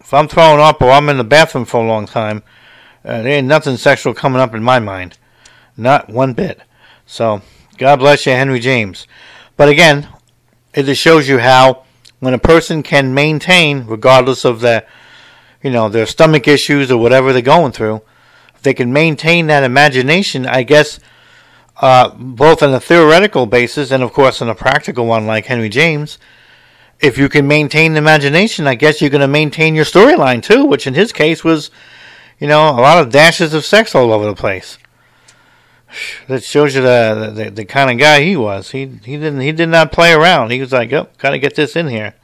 if 0.00 0.12
I'm 0.12 0.26
throwing 0.26 0.60
up 0.60 0.82
or 0.82 0.90
I'm 0.90 1.08
in 1.08 1.16
the 1.16 1.22
bathroom 1.22 1.64
for 1.64 1.82
a 1.82 1.86
long 1.86 2.06
time, 2.06 2.42
uh, 3.04 3.22
there 3.22 3.38
ain't 3.38 3.46
nothing 3.46 3.76
sexual 3.76 4.14
coming 4.14 4.40
up 4.40 4.52
in 4.52 4.64
my 4.64 4.80
mind. 4.80 5.16
Not 5.76 6.08
one 6.08 6.32
bit. 6.32 6.60
So, 7.06 7.40
God 7.78 8.00
bless 8.00 8.26
you, 8.26 8.32
Henry 8.32 8.58
James. 8.58 9.06
But 9.56 9.68
again, 9.68 10.08
it 10.74 10.86
just 10.86 11.00
shows 11.00 11.28
you 11.28 11.38
how 11.38 11.84
when 12.18 12.34
a 12.34 12.38
person 12.38 12.82
can 12.82 13.14
maintain, 13.14 13.86
regardless 13.86 14.44
of 14.44 14.60
their, 14.60 14.84
you 15.62 15.70
know, 15.70 15.88
their 15.88 16.06
stomach 16.06 16.48
issues 16.48 16.90
or 16.90 16.98
whatever 16.98 17.32
they're 17.32 17.42
going 17.42 17.70
through, 17.70 18.02
if 18.56 18.62
they 18.62 18.74
can 18.74 18.92
maintain 18.92 19.46
that 19.46 19.62
imagination, 19.62 20.46
I 20.46 20.64
guess, 20.64 20.98
uh, 21.80 22.08
both 22.10 22.60
on 22.60 22.74
a 22.74 22.80
theoretical 22.80 23.46
basis 23.46 23.92
and, 23.92 24.02
of 24.02 24.12
course, 24.12 24.42
on 24.42 24.48
a 24.48 24.54
practical 24.56 25.06
one 25.06 25.28
like 25.28 25.46
Henry 25.46 25.68
James, 25.68 26.18
if 27.02 27.18
you 27.18 27.28
can 27.28 27.48
maintain 27.48 27.92
the 27.92 27.98
imagination, 27.98 28.68
I 28.68 28.76
guess 28.76 29.00
you're 29.00 29.10
going 29.10 29.20
to 29.20 29.28
maintain 29.28 29.74
your 29.74 29.84
storyline 29.84 30.42
too, 30.42 30.64
which 30.64 30.86
in 30.86 30.94
his 30.94 31.12
case 31.12 31.42
was, 31.42 31.70
you 32.38 32.46
know, 32.46 32.70
a 32.70 32.80
lot 32.80 33.02
of 33.02 33.12
dashes 33.12 33.52
of 33.52 33.64
sex 33.64 33.94
all 33.94 34.12
over 34.12 34.24
the 34.24 34.34
place. 34.34 34.78
That 36.28 36.42
shows 36.42 36.74
you 36.74 36.80
the 36.80 37.32
the, 37.34 37.50
the 37.50 37.64
kind 37.66 37.90
of 37.90 37.98
guy 37.98 38.22
he 38.22 38.34
was. 38.34 38.70
He 38.70 38.86
he 39.04 39.18
didn't 39.18 39.40
he 39.40 39.52
did 39.52 39.68
not 39.68 39.92
play 39.92 40.12
around. 40.14 40.50
He 40.50 40.58
was 40.58 40.72
like, 40.72 40.90
"Yep, 40.90 41.18
gotta 41.18 41.38
get 41.38 41.54
this 41.54 41.76
in 41.76 41.88
here." 41.88 42.14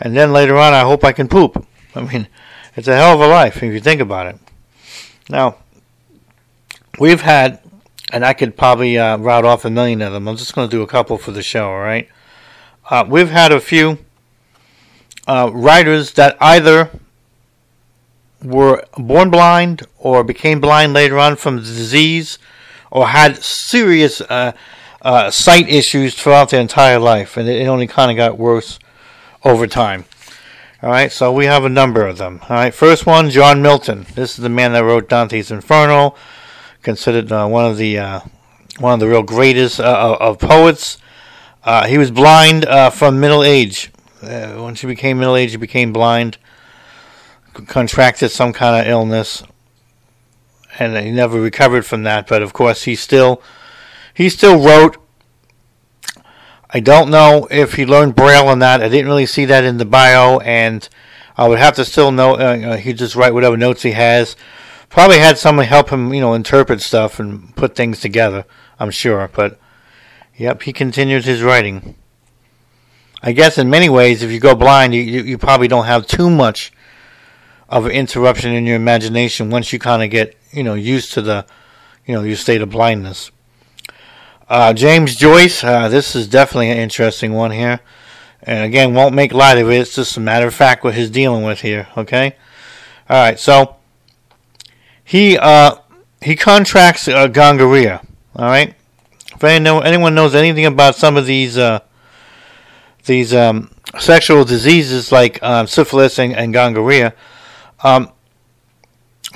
And 0.00 0.16
then 0.16 0.32
later 0.32 0.56
on, 0.56 0.72
I 0.72 0.80
hope 0.80 1.04
I 1.04 1.12
can 1.12 1.28
poop. 1.28 1.64
I 1.94 2.00
mean, 2.00 2.26
it's 2.74 2.88
a 2.88 2.96
hell 2.96 3.14
of 3.14 3.20
a 3.20 3.28
life 3.28 3.62
if 3.62 3.72
you 3.72 3.80
think 3.80 4.00
about 4.00 4.26
it. 4.26 4.38
Now, 5.28 5.58
we've 6.98 7.20
had, 7.20 7.60
and 8.12 8.24
I 8.24 8.32
could 8.32 8.56
probably 8.56 8.98
uh, 8.98 9.16
route 9.16 9.44
off 9.44 9.64
a 9.64 9.70
million 9.70 10.02
of 10.02 10.12
them. 10.12 10.26
I'm 10.28 10.36
just 10.36 10.54
going 10.54 10.68
to 10.68 10.76
do 10.76 10.82
a 10.82 10.86
couple 10.86 11.18
for 11.18 11.30
the 11.30 11.42
show, 11.42 11.68
all 11.68 11.78
right? 11.78 12.08
Uh, 12.90 13.04
we've 13.08 13.30
had 13.30 13.52
a 13.52 13.60
few 13.60 13.98
uh, 15.26 15.50
writers 15.52 16.12
that 16.12 16.36
either 16.40 16.90
were 18.42 18.84
born 18.96 19.30
blind 19.30 19.82
or 19.98 20.22
became 20.22 20.60
blind 20.60 20.92
later 20.92 21.18
on 21.18 21.36
from 21.36 21.58
disease 21.58 22.38
or 22.90 23.08
had 23.08 23.42
serious 23.42 24.20
uh, 24.20 24.52
uh, 25.02 25.30
sight 25.30 25.68
issues 25.68 26.14
throughout 26.14 26.50
their 26.50 26.60
entire 26.60 26.98
life, 26.98 27.36
and 27.36 27.48
it 27.48 27.66
only 27.66 27.86
kind 27.86 28.10
of 28.10 28.16
got 28.16 28.38
worse 28.38 28.78
over 29.44 29.66
time. 29.66 30.04
All 30.82 30.90
right, 30.90 31.10
so 31.10 31.32
we 31.32 31.46
have 31.46 31.64
a 31.64 31.68
number 31.68 32.06
of 32.06 32.18
them. 32.18 32.40
All 32.42 32.56
right, 32.56 32.74
first 32.74 33.06
one, 33.06 33.30
John 33.30 33.62
Milton. 33.62 34.06
This 34.14 34.38
is 34.38 34.42
the 34.42 34.48
man 34.48 34.72
that 34.72 34.84
wrote 34.84 35.08
Dante's 35.08 35.50
Inferno, 35.50 36.14
considered 36.82 37.32
uh, 37.32 37.48
one 37.48 37.64
of 37.64 37.76
the 37.76 37.98
uh, 37.98 38.20
one 38.78 38.94
of 38.94 39.00
the 39.00 39.08
real 39.08 39.22
greatest 39.22 39.80
uh, 39.80 40.16
of 40.20 40.38
poets. 40.38 40.98
Uh, 41.66 41.88
he 41.88 41.98
was 41.98 42.12
blind 42.12 42.64
uh, 42.64 42.90
from 42.90 43.18
middle 43.18 43.42
age. 43.42 43.90
Uh, 44.22 44.54
once 44.56 44.80
he 44.80 44.86
became 44.86 45.18
middle 45.18 45.34
age, 45.34 45.50
he 45.50 45.56
became 45.56 45.92
blind. 45.92 46.38
Contracted 47.52 48.30
some 48.30 48.52
kind 48.52 48.80
of 48.80 48.90
illness, 48.90 49.42
and 50.78 50.96
he 50.96 51.10
never 51.10 51.40
recovered 51.40 51.84
from 51.84 52.04
that. 52.04 52.28
But 52.28 52.42
of 52.42 52.52
course, 52.52 52.84
he 52.84 52.94
still 52.94 53.42
he 54.14 54.28
still 54.28 54.62
wrote 54.62 54.96
I 56.70 56.80
don't 56.80 57.10
know 57.10 57.48
if 57.50 57.74
he 57.74 57.84
learned 57.84 58.14
Braille 58.14 58.48
or 58.48 58.56
not. 58.56 58.82
I 58.82 58.88
didn't 58.88 59.06
really 59.06 59.26
see 59.26 59.44
that 59.46 59.64
in 59.64 59.78
the 59.78 59.84
bio, 59.84 60.38
and 60.40 60.88
I 61.36 61.48
would 61.48 61.58
have 61.58 61.74
to 61.76 61.84
still 61.84 62.12
know. 62.12 62.34
Uh, 62.34 62.58
uh 62.58 62.76
he 62.76 62.92
just 62.92 63.16
write 63.16 63.34
whatever 63.34 63.56
notes 63.56 63.82
he 63.82 63.92
has. 63.92 64.36
Probably 64.88 65.18
had 65.18 65.36
someone 65.36 65.66
help 65.66 65.90
him, 65.90 66.14
you 66.14 66.20
know, 66.20 66.34
interpret 66.34 66.80
stuff 66.80 67.18
and 67.18 67.56
put 67.56 67.74
things 67.74 68.00
together. 68.00 68.44
I'm 68.78 68.92
sure, 68.92 69.28
but 69.34 69.58
yep, 70.36 70.62
he 70.62 70.72
continued 70.72 71.24
his 71.24 71.42
writing. 71.42 71.96
I 73.22 73.32
guess 73.32 73.58
in 73.58 73.70
many 73.70 73.88
ways, 73.88 74.22
if 74.22 74.30
you 74.30 74.38
go 74.38 74.54
blind, 74.54 74.94
you, 74.94 75.02
you, 75.02 75.22
you 75.22 75.38
probably 75.38 75.68
don't 75.68 75.86
have 75.86 76.06
too 76.06 76.30
much 76.30 76.72
of 77.68 77.86
an 77.86 77.92
interruption 77.92 78.52
in 78.52 78.66
your 78.66 78.76
imagination 78.76 79.50
once 79.50 79.72
you 79.72 79.78
kind 79.78 80.02
of 80.02 80.10
get, 80.10 80.36
you 80.52 80.62
know, 80.62 80.74
used 80.74 81.12
to 81.14 81.22
the, 81.22 81.44
you 82.06 82.14
know, 82.14 82.22
your 82.22 82.36
state 82.36 82.62
of 82.62 82.70
blindness. 82.70 83.30
Uh, 84.48 84.72
James 84.72 85.16
Joyce, 85.16 85.64
uh, 85.64 85.88
this 85.88 86.14
is 86.14 86.28
definitely 86.28 86.70
an 86.70 86.78
interesting 86.78 87.32
one 87.32 87.50
here. 87.50 87.80
And 88.42 88.64
again, 88.64 88.94
won't 88.94 89.14
make 89.14 89.32
light 89.32 89.58
of 89.58 89.68
it. 89.68 89.80
It's 89.80 89.96
just 89.96 90.16
a 90.16 90.20
matter 90.20 90.46
of 90.46 90.54
fact 90.54 90.84
what 90.84 90.94
he's 90.94 91.10
dealing 91.10 91.42
with 91.42 91.62
here. 91.62 91.88
Okay. 91.96 92.36
All 93.10 93.16
right. 93.16 93.40
So 93.40 93.74
he 95.02 95.36
uh, 95.36 95.76
he 96.22 96.36
contracts 96.36 97.08
uh, 97.08 97.26
gonorrhea. 97.26 98.02
All 98.36 98.44
right. 98.44 98.74
If 99.36 99.44
anyone 99.44 100.14
knows 100.14 100.34
anything 100.34 100.64
about 100.64 100.96
some 100.96 101.18
of 101.18 101.26
these 101.26 101.58
uh, 101.58 101.80
these 103.04 103.34
um, 103.34 103.70
sexual 103.98 104.44
diseases 104.44 105.12
like 105.12 105.42
um, 105.42 105.66
syphilis 105.66 106.18
and, 106.18 106.34
and 106.34 106.54
gonorrhea, 106.54 107.12
um, 107.84 108.10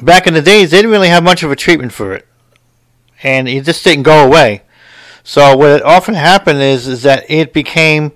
back 0.02 0.26
in 0.26 0.33
the 0.33 0.40
days 0.40 0.71
they 0.71 0.78
didn't 0.78 0.90
really 0.90 1.09
have 1.09 1.23
much 1.23 1.42
of 1.42 1.50
a 1.50 1.57
treatment 1.57 1.92
for 1.92 2.14
it, 2.14 2.26
and 3.23 3.47
it 3.47 3.64
just 3.64 3.85
didn't 3.85 4.04
go 4.04 4.25
away. 4.25 4.62
So 5.23 5.54
what 5.54 5.83
often 5.83 6.14
happened 6.14 6.62
is 6.62 6.88
is 6.88 7.02
that 7.02 7.30
it 7.30 7.52
became 7.52 8.12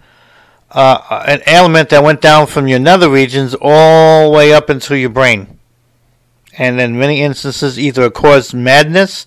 uh, 0.70 1.22
an 1.26 1.42
ailment 1.46 1.90
that 1.90 2.02
went 2.02 2.22
down 2.22 2.46
from 2.46 2.66
your 2.66 2.78
nether 2.78 3.10
regions 3.10 3.54
all 3.60 4.30
the 4.30 4.36
way 4.36 4.54
up 4.54 4.70
into 4.70 4.96
your 4.96 5.10
brain, 5.10 5.58
and 6.56 6.80
in 6.80 6.98
many 6.98 7.20
instances 7.20 7.78
either 7.78 8.04
it 8.04 8.14
caused 8.14 8.54
madness. 8.54 9.26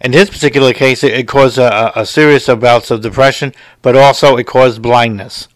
In 0.00 0.12
his 0.12 0.30
particular 0.30 0.72
case, 0.72 1.02
it, 1.02 1.14
it 1.14 1.28
caused 1.28 1.58
a, 1.58 1.98
a 1.98 2.06
series 2.06 2.48
of 2.48 2.60
bouts 2.60 2.90
of 2.90 3.00
depression, 3.00 3.54
but 3.82 3.96
also 3.96 4.36
it 4.36 4.46
caused 4.46 4.82
blindness. 4.82 5.48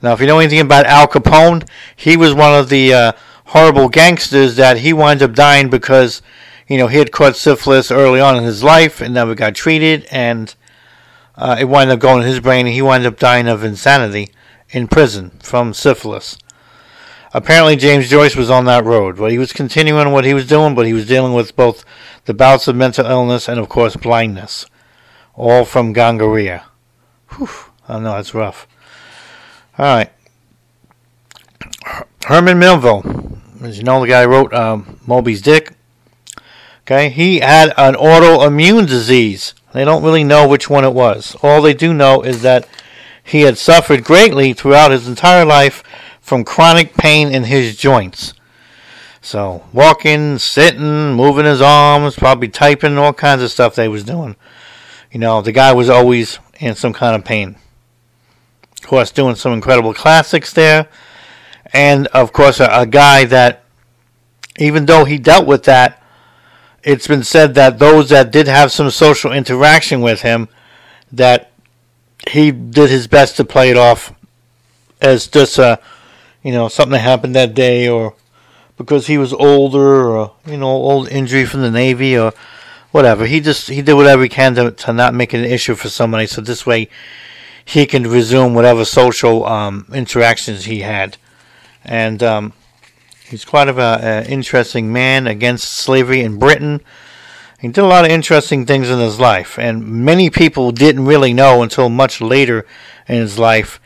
Now, 0.00 0.12
if 0.12 0.20
you 0.20 0.26
know 0.26 0.38
anything 0.38 0.60
about 0.60 0.86
Al 0.86 1.06
Capone, 1.06 1.68
he 1.94 2.16
was 2.16 2.34
one 2.34 2.58
of 2.58 2.68
the 2.68 2.92
uh, 2.92 3.12
horrible 3.46 3.88
gangsters 3.88 4.56
that 4.56 4.78
he 4.78 4.92
wound 4.92 5.22
up 5.22 5.34
dying 5.34 5.70
because 5.70 6.22
you 6.72 6.78
know, 6.78 6.86
he 6.86 6.96
had 6.96 7.12
caught 7.12 7.36
syphilis 7.36 7.90
early 7.90 8.18
on 8.18 8.36
in 8.36 8.44
his 8.44 8.62
life 8.62 9.02
and 9.02 9.12
never 9.12 9.34
got 9.34 9.54
treated, 9.54 10.06
and 10.10 10.54
uh, 11.36 11.56
it 11.60 11.66
wound 11.66 11.90
up 11.90 12.00
going 12.00 12.22
in 12.22 12.28
his 12.28 12.40
brain, 12.40 12.66
and 12.66 12.74
he 12.74 12.80
wound 12.80 13.04
up 13.04 13.18
dying 13.18 13.46
of 13.46 13.62
insanity 13.62 14.32
in 14.70 14.88
prison 14.88 15.30
from 15.42 15.74
syphilis. 15.74 16.38
Apparently, 17.34 17.76
James 17.76 18.10
Joyce 18.10 18.36
was 18.36 18.50
on 18.50 18.66
that 18.66 18.84
road. 18.84 19.18
Well, 19.18 19.30
he 19.30 19.38
was 19.38 19.52
continuing 19.52 20.12
what 20.12 20.24
he 20.24 20.34
was 20.34 20.46
doing, 20.46 20.74
but 20.74 20.86
he 20.86 20.92
was 20.92 21.06
dealing 21.06 21.32
with 21.32 21.56
both 21.56 21.84
the 22.26 22.34
bouts 22.34 22.68
of 22.68 22.76
mental 22.76 23.06
illness 23.06 23.48
and, 23.48 23.58
of 23.58 23.68
course, 23.68 23.96
blindness, 23.96 24.66
all 25.34 25.64
from 25.64 25.94
gonorrhea. 25.94 26.64
Whew, 27.30 27.48
I 27.88 27.98
know 27.98 28.12
that's 28.12 28.34
rough. 28.34 28.68
All 29.78 29.86
right, 29.86 30.12
Herman 32.26 32.58
Melville, 32.58 33.40
as 33.62 33.78
you 33.78 33.84
know, 33.84 34.00
the 34.00 34.08
guy 34.08 34.24
who 34.24 34.28
wrote 34.28 34.52
um, 34.52 35.00
Moby's 35.06 35.40
Dick. 35.40 35.72
Okay, 36.82 37.08
he 37.08 37.40
had 37.40 37.72
an 37.78 37.94
autoimmune 37.94 38.86
disease. 38.86 39.54
They 39.72 39.84
don't 39.84 40.02
really 40.02 40.24
know 40.24 40.46
which 40.46 40.68
one 40.68 40.84
it 40.84 40.92
was. 40.92 41.36
All 41.42 41.62
they 41.62 41.72
do 41.72 41.94
know 41.94 42.22
is 42.22 42.42
that 42.42 42.68
he 43.24 43.42
had 43.42 43.56
suffered 43.56 44.04
greatly 44.04 44.52
throughout 44.52 44.90
his 44.90 45.08
entire 45.08 45.44
life 45.44 45.82
from 46.22 46.44
chronic 46.44 46.94
pain 46.94 47.28
in 47.28 47.44
his 47.44 47.76
joints. 47.76 48.32
So, 49.20 49.64
walking, 49.72 50.38
sitting, 50.38 51.12
moving 51.12 51.44
his 51.44 51.60
arms, 51.60 52.16
probably 52.16 52.48
typing, 52.48 52.96
all 52.96 53.12
kinds 53.12 53.42
of 53.42 53.50
stuff 53.50 53.74
they 53.74 53.88
was 53.88 54.04
doing. 54.04 54.36
You 55.10 55.20
know, 55.20 55.42
the 55.42 55.52
guy 55.52 55.72
was 55.72 55.90
always 55.90 56.38
in 56.58 56.74
some 56.74 56.92
kind 56.92 57.14
of 57.14 57.24
pain. 57.24 57.56
Of 58.80 58.88
course, 58.88 59.10
doing 59.10 59.34
some 59.34 59.52
incredible 59.52 59.94
classics 59.94 60.52
there. 60.52 60.88
And, 61.72 62.06
of 62.08 62.32
course, 62.32 62.58
a, 62.60 62.68
a 62.70 62.86
guy 62.86 63.24
that, 63.26 63.64
even 64.58 64.86
though 64.86 65.04
he 65.04 65.18
dealt 65.18 65.46
with 65.46 65.64
that, 65.64 66.02
it's 66.82 67.06
been 67.06 67.22
said 67.22 67.54
that 67.54 67.78
those 67.78 68.08
that 68.08 68.32
did 68.32 68.48
have 68.48 68.72
some 68.72 68.90
social 68.90 69.32
interaction 69.32 70.00
with 70.00 70.22
him, 70.22 70.48
that 71.12 71.52
he 72.28 72.50
did 72.50 72.90
his 72.90 73.06
best 73.06 73.36
to 73.36 73.44
play 73.44 73.70
it 73.70 73.76
off 73.76 74.12
as 75.00 75.28
just 75.28 75.58
a, 75.58 75.78
you 76.42 76.52
know, 76.52 76.68
something 76.68 76.92
that 76.92 77.00
happened 77.00 77.34
that 77.34 77.54
day, 77.54 77.88
or 77.88 78.14
because 78.76 79.06
he 79.06 79.18
was 79.18 79.32
older, 79.32 80.10
or 80.10 80.32
you 80.46 80.56
know, 80.56 80.68
old 80.68 81.08
injury 81.08 81.44
from 81.44 81.62
the 81.62 81.70
Navy, 81.70 82.16
or 82.16 82.32
whatever. 82.90 83.26
He 83.26 83.40
just 83.40 83.68
he 83.68 83.82
did 83.82 83.94
whatever 83.94 84.22
he 84.22 84.28
can 84.28 84.54
to 84.56 84.70
to 84.70 84.92
not 84.92 85.14
make 85.14 85.34
it 85.34 85.38
an 85.38 85.50
issue 85.50 85.74
for 85.74 85.88
somebody, 85.88 86.26
so 86.26 86.40
this 86.40 86.66
way 86.66 86.88
he 87.64 87.86
can 87.86 88.04
resume 88.04 88.54
whatever 88.54 88.84
social 88.84 89.44
um, 89.46 89.86
interactions 89.92 90.64
he 90.64 90.80
had, 90.80 91.16
and 91.84 92.22
um, 92.22 92.52
He's 93.32 93.46
quite 93.46 93.68
of 93.68 93.78
an 93.78 94.26
interesting 94.26 94.92
man 94.92 95.26
against 95.26 95.72
slavery 95.72 96.20
in 96.20 96.38
Britain. 96.38 96.82
He 97.58 97.68
did 97.68 97.78
a 97.78 97.86
lot 97.86 98.04
of 98.04 98.10
interesting 98.10 98.66
things 98.66 98.90
in 98.90 98.98
his 98.98 99.18
life, 99.18 99.58
and 99.58 100.04
many 100.04 100.28
people 100.28 100.70
didn't 100.70 101.06
really 101.06 101.32
know 101.32 101.62
until 101.62 101.88
much 101.88 102.20
later 102.20 102.66
in 103.08 103.14
his 103.14 103.38
life 103.38 103.80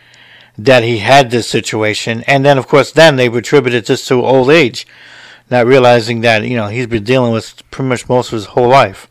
that 0.58 0.82
he 0.82 0.98
had 0.98 1.30
this 1.30 1.48
situation. 1.48 2.24
And 2.26 2.44
then, 2.44 2.58
of 2.58 2.66
course, 2.66 2.92
then 2.92 3.16
they've 3.16 3.34
attributed 3.34 3.86
this 3.86 4.06
to 4.06 4.24
old 4.24 4.50
age, 4.50 4.86
not 5.50 5.66
realizing 5.66 6.20
that 6.22 6.44
you 6.44 6.56
know 6.56 6.68
he's 6.68 6.86
been 6.86 7.04
dealing 7.04 7.32
with 7.32 7.62
pretty 7.70 7.88
much 7.88 8.08
most 8.08 8.28
of 8.28 8.36
his 8.36 8.46
whole 8.46 8.68
life. 8.68 9.08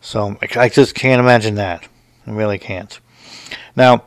So 0.00 0.38
I 0.56 0.68
just 0.68 0.94
can't 0.94 1.20
imagine 1.20 1.56
that. 1.56 1.86
I 2.26 2.30
really 2.30 2.58
can't. 2.58 2.98
Now, 3.76 4.04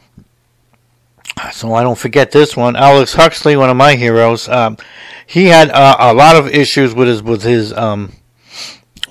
so 1.51 1.73
I 1.73 1.83
don't 1.83 1.97
forget 1.97 2.31
this 2.31 2.55
one. 2.55 2.75
Alex 2.75 3.13
Huxley, 3.13 3.55
one 3.55 3.69
of 3.69 3.77
my 3.77 3.95
heroes, 3.95 4.47
um, 4.49 4.77
he 5.25 5.45
had 5.45 5.69
uh, 5.71 5.95
a 5.99 6.13
lot 6.13 6.35
of 6.35 6.47
issues 6.47 6.93
with 6.93 7.07
his 7.07 7.23
with 7.23 7.43
his 7.43 7.73
um, 7.73 8.13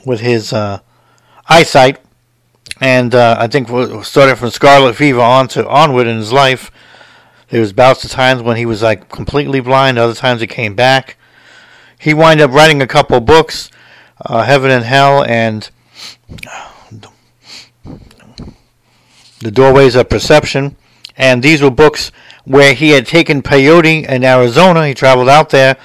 with 0.05 0.21
his 0.21 0.53
uh, 0.53 0.81
eyesight, 1.49 1.99
and 2.81 3.15
uh, 3.15 3.37
I 3.39 3.49
think 3.49 3.69
starting 4.05 4.37
from 4.37 4.51
scarlet 4.51 4.97
fever 4.97 5.21
on 5.21 5.49
to 5.49 5.69
onward 5.69 6.07
in 6.07 6.17
his 6.17 6.33
life, 6.33 6.71
there 7.53 7.61
was 7.61 7.73
bouts 7.73 8.03
of 8.03 8.11
times 8.11 8.43
when 8.43 8.57
he 8.57 8.67
was 8.67 8.83
like 8.83 9.09
completely 9.09 9.61
blind. 9.61 9.99
Other 9.99 10.15
times 10.15 10.43
it 10.43 10.49
came 10.49 10.75
back. 10.75 11.17
He 11.99 12.13
wound 12.13 12.41
up 12.41 12.51
writing 12.51 12.83
a 12.83 12.87
couple 12.89 13.21
books, 13.21 13.71
uh, 14.21 14.43
Heaven 14.43 14.73
and 14.73 14.85
Hell, 14.85 15.23
and 15.23 15.71
The 19.41 19.51
Doorways 19.53 19.95
of 19.95 20.09
Perception 20.09 20.77
and 21.17 21.43
these 21.43 21.63
were 21.63 21.71
books 21.71 22.11
where 22.45 22.75
he 22.75 22.91
had 22.91 23.07
taken 23.07 23.43
peyote 23.43 24.09
in 24.09 24.25
Arizona. 24.25 24.89
He 24.89 24.95
traveled 24.95 25.29
out 25.29 25.51
there 25.51 25.77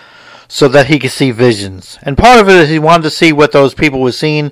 so 0.48 0.68
that 0.70 0.88
he 0.88 1.00
could 1.00 1.12
see 1.12 1.32
visions. 1.32 2.00
And 2.02 2.18
part 2.18 2.40
of 2.40 2.50
it 2.50 2.56
is 2.56 2.70
he 2.70 2.80
wanted 2.80 3.04
to 3.04 3.10
see 3.10 3.34
what 3.34 3.52
those 3.52 3.74
people 3.74 4.02
were 4.02 4.12
seeing 4.12 4.52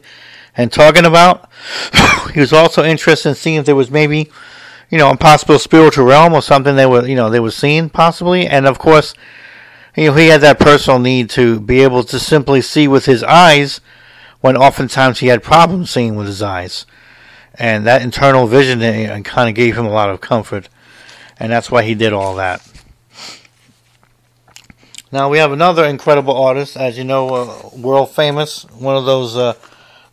and 0.56 0.72
talking 0.72 1.06
about. 1.06 1.50
he 2.34 2.40
was 2.40 2.54
also 2.54 2.84
interested 2.84 3.30
in 3.30 3.36
seeing 3.36 3.58
if 3.58 3.66
there 3.66 3.76
was 3.76 3.90
maybe, 3.90 4.30
you 4.90 4.98
know, 4.98 5.10
a 5.12 5.18
possible 5.18 5.60
spiritual 5.60 6.06
realm 6.06 6.34
or 6.34 6.42
something 6.42 6.76
they 6.76 6.86
were, 6.86 7.06
you 7.06 7.16
know, 7.16 7.30
they 7.30 7.40
were 7.40 7.52
seeing 7.52 7.90
possibly. 7.90 8.48
And 8.48 8.66
of 8.68 8.80
course, 8.80 9.14
you 9.96 10.08
know, 10.08 10.14
he 10.14 10.28
had 10.28 10.42
that 10.42 10.60
personal 10.60 11.00
need 11.00 11.30
to 11.32 11.60
be 11.60 11.82
able 11.82 12.04
to 12.04 12.20
simply 12.20 12.62
see 12.62 12.88
with 12.88 13.06
his 13.06 13.24
eyes 13.24 13.82
when 14.42 14.58
oftentimes 14.58 15.20
he 15.20 15.28
had 15.28 15.42
problems 15.42 15.90
seeing 15.90 16.16
with 16.16 16.28
his 16.28 16.42
eyes. 16.42 16.86
And 17.56 17.86
that 17.86 18.02
internal 18.02 18.48
vision 18.48 18.80
kind 19.24 19.50
of 19.50 19.56
gave 19.56 19.78
him 19.78 19.86
a 19.86 19.92
lot 19.92 20.10
of 20.10 20.20
comfort, 20.20 20.68
and 21.40 21.52
that's 21.52 21.72
why 21.72 21.84
he 21.84 21.96
did 21.96 22.12
all 22.12 22.36
that. 22.36 22.62
Now 25.12 25.30
we 25.30 25.38
have 25.38 25.54
another 25.54 25.86
incredible 25.86 26.36
artist, 26.36 26.76
as 26.76 26.98
you 26.98 27.06
know, 27.06 27.30
uh, 27.34 27.70
world 27.78 28.12
famous, 28.12 28.64
one 28.72 28.98
of 28.98 29.06
those 29.06 29.38
uh, 29.38 29.54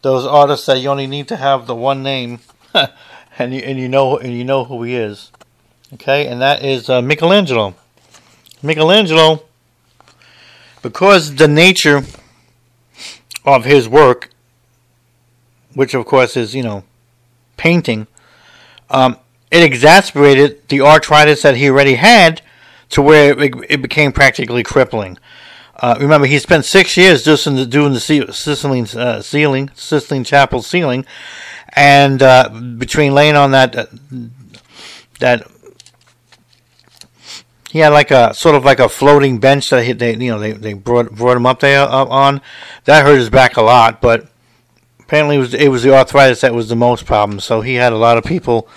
those 0.02 0.24
artists 0.24 0.66
that 0.66 0.78
you 0.78 0.88
only 0.88 1.06
need 1.06 1.28
to 1.28 1.36
have 1.36 1.66
the 1.66 1.74
one 1.74 2.02
name, 2.02 2.38
and 3.42 3.54
you 3.54 3.60
and 3.60 3.78
you 3.78 3.88
know 3.88 4.16
and 4.18 4.32
you 4.32 4.44
know 4.44 4.64
who 4.64 4.82
he 4.82 4.94
is. 4.94 5.30
Okay, 5.94 6.26
and 6.26 6.40
that 6.40 6.64
is 6.64 6.88
uh, 6.88 7.02
Michelangelo. 7.02 7.74
Michelangelo, 8.62 9.42
because 10.80 11.34
the 11.34 11.48
nature 11.48 12.04
of 13.44 13.64
his 13.64 13.88
work, 13.88 14.30
which 15.74 15.94
of 15.94 16.06
course 16.06 16.36
is 16.36 16.54
you 16.54 16.62
know 16.62 16.84
painting, 17.56 18.06
um, 18.90 19.18
it 19.50 19.62
exacerbated 19.62 20.68
the 20.68 20.80
arthritis 20.80 21.42
that 21.42 21.56
he 21.56 21.68
already 21.68 21.94
had 21.94 22.40
to 22.90 23.02
where 23.02 23.38
it, 23.38 23.54
it 23.68 23.82
became 23.82 24.12
practically 24.12 24.62
crippling. 24.62 25.18
Uh, 25.82 25.96
remember, 25.98 26.28
he 26.28 26.38
spent 26.38 26.64
six 26.64 26.96
years 26.96 27.24
just 27.24 27.48
in 27.48 27.56
the, 27.56 27.66
doing 27.66 27.92
the 27.92 28.00
Sistine 28.00 28.86
uh, 28.96 29.20
ceiling, 29.20 29.68
Sistine 29.74 30.22
Chapel 30.22 30.62
ceiling, 30.62 31.04
and 31.70 32.22
uh, 32.22 32.48
between 32.78 33.14
laying 33.14 33.34
on 33.34 33.50
that 33.50 33.74
uh, 33.74 33.86
that 35.18 35.44
he 37.70 37.80
had 37.80 37.88
like 37.88 38.12
a 38.12 38.32
sort 38.32 38.54
of 38.54 38.64
like 38.64 38.78
a 38.78 38.88
floating 38.88 39.40
bench 39.40 39.70
that 39.70 39.84
he, 39.84 39.92
they 39.92 40.12
you 40.12 40.30
know 40.30 40.38
they, 40.38 40.52
they 40.52 40.72
brought 40.74 41.10
brought 41.10 41.36
him 41.36 41.46
up 41.46 41.58
there 41.58 41.80
up 41.80 42.08
on. 42.10 42.40
That 42.84 43.04
hurt 43.04 43.16
his 43.16 43.30
back 43.30 43.56
a 43.56 43.62
lot, 43.62 44.00
but 44.00 44.28
apparently 45.00 45.34
it 45.34 45.40
was 45.40 45.54
it 45.54 45.68
was 45.68 45.82
the 45.82 45.94
arthritis 45.94 46.42
that 46.42 46.54
was 46.54 46.68
the 46.68 46.76
most 46.76 47.06
problem. 47.06 47.40
So 47.40 47.60
he 47.60 47.74
had 47.74 47.92
a 47.92 47.98
lot 47.98 48.18
of 48.18 48.24
people 48.24 48.68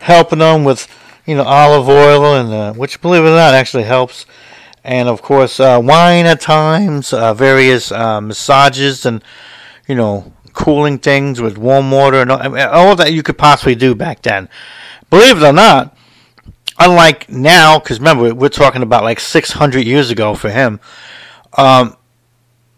helping 0.00 0.40
him 0.40 0.64
with 0.64 0.86
you 1.24 1.34
know 1.34 1.44
olive 1.44 1.88
oil 1.88 2.34
and 2.34 2.52
uh, 2.52 2.72
which 2.74 3.00
believe 3.00 3.22
it 3.22 3.28
or 3.28 3.36
not 3.36 3.54
actually 3.54 3.84
helps. 3.84 4.26
And 4.84 5.08
of 5.08 5.22
course, 5.22 5.60
uh, 5.60 5.80
wine 5.82 6.26
at 6.26 6.40
times, 6.40 7.12
uh, 7.12 7.34
various 7.34 7.92
uh, 7.92 8.20
massages, 8.20 9.06
and 9.06 9.22
you 9.86 9.94
know, 9.94 10.32
cooling 10.52 10.98
things 10.98 11.40
with 11.40 11.56
warm 11.56 11.90
water 11.90 12.20
and 12.20 12.30
all, 12.30 12.58
all 12.58 12.96
that 12.96 13.12
you 13.12 13.22
could 13.22 13.38
possibly 13.38 13.74
do 13.74 13.94
back 13.94 14.22
then. 14.22 14.48
Believe 15.10 15.42
it 15.42 15.46
or 15.46 15.52
not, 15.52 15.96
unlike 16.78 17.28
now, 17.30 17.78
because 17.78 17.98
remember 18.00 18.34
we're 18.34 18.48
talking 18.48 18.82
about 18.82 19.04
like 19.04 19.20
600 19.20 19.86
years 19.86 20.10
ago 20.10 20.34
for 20.34 20.50
him. 20.50 20.80
Um, 21.56 21.96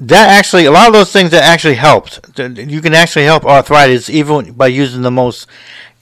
that 0.00 0.28
actually, 0.28 0.64
a 0.64 0.72
lot 0.72 0.88
of 0.88 0.92
those 0.92 1.12
things 1.12 1.30
that 1.30 1.44
actually 1.44 1.76
helped. 1.76 2.38
You 2.38 2.80
can 2.80 2.94
actually 2.94 3.24
help 3.24 3.44
arthritis 3.44 4.10
even 4.10 4.52
by 4.52 4.66
using 4.66 5.02
the 5.02 5.10
most 5.10 5.46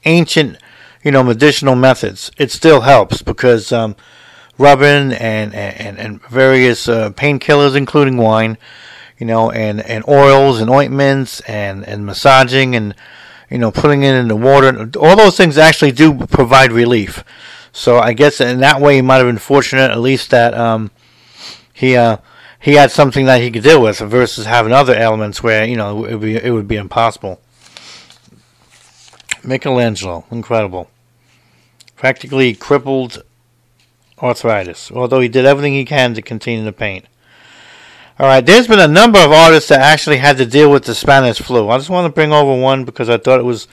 ancient, 0.05 0.57
you 1.03 1.11
know, 1.11 1.23
medicinal 1.23 1.75
methods. 1.75 2.31
It 2.37 2.51
still 2.51 2.81
helps 2.81 3.21
because 3.21 3.71
um, 3.71 3.95
rubbing 4.57 5.13
and 5.13 5.53
and, 5.53 5.97
and 5.99 6.21
various 6.27 6.87
uh, 6.87 7.09
painkillers, 7.11 7.75
including 7.75 8.17
wine, 8.17 8.57
you 9.17 9.25
know, 9.25 9.51
and, 9.51 9.81
and 9.81 10.03
oils 10.07 10.59
and 10.59 10.69
ointments 10.69 11.39
and, 11.41 11.87
and 11.87 12.05
massaging 12.05 12.75
and, 12.75 12.95
you 13.49 13.57
know, 13.57 13.71
putting 13.71 14.03
it 14.03 14.15
in 14.15 14.27
the 14.27 14.35
water. 14.35 14.89
All 14.99 15.15
those 15.15 15.37
things 15.37 15.57
actually 15.57 15.91
do 15.91 16.13
provide 16.27 16.71
relief. 16.71 17.23
So 17.71 17.99
I 17.99 18.13
guess 18.13 18.41
in 18.41 18.59
that 18.59 18.81
way 18.81 18.95
he 18.95 19.01
might 19.01 19.17
have 19.17 19.27
been 19.27 19.37
fortunate 19.37 19.91
at 19.91 19.99
least 19.99 20.29
that 20.31 20.53
um, 20.53 20.91
he 21.73 21.95
uh, 21.95 22.17
he 22.59 22.75
had 22.75 22.91
something 22.91 23.25
that 23.25 23.41
he 23.41 23.49
could 23.49 23.63
deal 23.63 23.81
with 23.81 23.99
versus 23.99 24.45
having 24.45 24.71
other 24.71 24.93
elements 24.93 25.41
where 25.41 25.65
you 25.65 25.75
know 25.75 26.05
it 26.05 26.13
would 26.15 26.21
be 26.21 26.35
it 26.35 26.51
would 26.51 26.67
be 26.67 26.75
impossible. 26.75 27.41
Michelangelo, 29.43 30.25
incredible, 30.31 30.89
practically 31.95 32.53
crippled 32.53 33.23
arthritis. 34.23 34.91
Although 34.91 35.19
he 35.19 35.27
did 35.27 35.45
everything 35.45 35.73
he 35.73 35.85
can 35.85 36.13
to 36.15 36.21
continue 36.21 36.63
to 36.65 36.71
paint. 36.71 37.05
All 38.19 38.27
right, 38.27 38.45
there's 38.45 38.67
been 38.67 38.79
a 38.79 38.87
number 38.87 39.19
of 39.19 39.31
artists 39.31 39.69
that 39.69 39.81
actually 39.81 40.17
had 40.17 40.37
to 40.37 40.45
deal 40.45 40.71
with 40.71 40.85
the 40.85 40.95
Spanish 40.95 41.39
flu. 41.39 41.69
I 41.69 41.77
just 41.77 41.89
want 41.89 42.05
to 42.05 42.13
bring 42.13 42.31
over 42.31 42.59
one 42.59 42.85
because 42.85 43.09
I 43.09 43.17
thought 43.17 43.39
it 43.39 43.43
was 43.43 43.67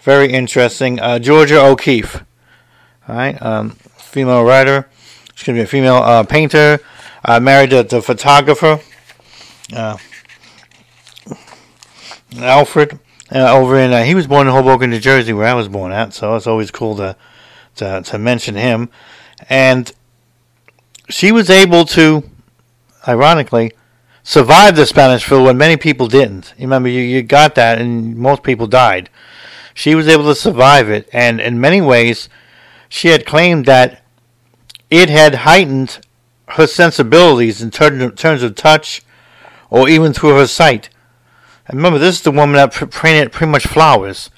very 0.00 0.32
interesting. 0.32 1.00
Uh, 1.00 1.18
Georgia 1.18 1.60
O'Keeffe, 1.60 2.24
all 3.08 3.14
right, 3.14 3.40
um, 3.40 3.70
female 3.70 4.44
writer, 4.44 4.88
excuse 5.30 5.54
me, 5.54 5.60
a 5.60 5.66
female 5.66 5.96
uh, 5.96 6.24
painter, 6.24 6.80
uh, 7.24 7.38
married 7.38 7.70
to 7.70 7.84
the 7.84 8.02
photographer, 8.02 8.80
uh, 9.74 9.96
Alfred, 12.36 12.98
uh, 13.32 13.56
over 13.56 13.78
in. 13.78 13.92
Uh, 13.92 14.02
he 14.02 14.14
was 14.14 14.26
born 14.26 14.48
in 14.48 14.52
Hoboken, 14.52 14.90
New 14.90 14.98
Jersey, 14.98 15.32
where 15.32 15.46
I 15.46 15.54
was 15.54 15.68
born 15.68 15.92
at. 15.92 16.14
So 16.14 16.34
it's 16.34 16.48
always 16.48 16.72
cool 16.72 16.96
to 16.96 17.16
to, 17.76 18.02
to 18.02 18.18
mention 18.18 18.56
him, 18.56 18.90
and 19.48 19.92
she 21.08 21.32
was 21.32 21.50
able 21.50 21.84
to 21.86 22.22
ironically, 23.08 23.72
survive 24.22 24.76
the 24.76 24.86
Spanish 24.86 25.24
flu 25.24 25.44
when 25.44 25.56
many 25.56 25.76
people 25.76 26.06
didn't. 26.06 26.54
Remember, 26.58 26.88
you, 26.88 27.00
you 27.00 27.22
got 27.22 27.54
that, 27.54 27.80
and 27.80 28.16
most 28.16 28.42
people 28.42 28.66
died. 28.66 29.08
She 29.74 29.94
was 29.94 30.06
able 30.06 30.24
to 30.24 30.34
survive 30.34 30.90
it, 30.90 31.08
and 31.12 31.40
in 31.40 31.60
many 31.60 31.80
ways, 31.80 32.28
she 32.88 33.08
had 33.08 33.26
claimed 33.26 33.64
that 33.66 34.02
it 34.90 35.08
had 35.08 35.36
heightened 35.36 36.00
her 36.52 36.66
sensibilities 36.66 37.62
in 37.62 37.70
terms 37.70 38.42
of 38.42 38.54
touch 38.54 39.02
or 39.70 39.88
even 39.88 40.12
through 40.12 40.36
her 40.36 40.46
sight. 40.46 40.88
And 41.66 41.76
remember, 41.76 41.98
this 41.98 42.16
is 42.16 42.22
the 42.22 42.30
woman 42.30 42.56
that 42.56 42.72
painted 42.90 43.32
pretty 43.32 43.50
much 43.50 43.66
flowers. 43.66 44.30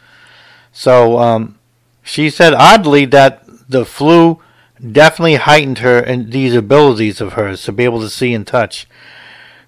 So 0.72 1.18
um, 1.18 1.58
she 2.02 2.28
said 2.28 2.52
oddly 2.52 3.04
that 3.06 3.44
the 3.68 3.84
flu 3.84 4.42
definitely 4.80 5.36
heightened 5.36 5.78
her 5.78 5.98
and 5.98 6.32
these 6.32 6.54
abilities 6.54 7.20
of 7.20 7.34
hers 7.34 7.62
to 7.64 7.72
be 7.72 7.84
able 7.84 8.00
to 8.00 8.10
see 8.10 8.32
and 8.32 8.46
touch. 8.46 8.86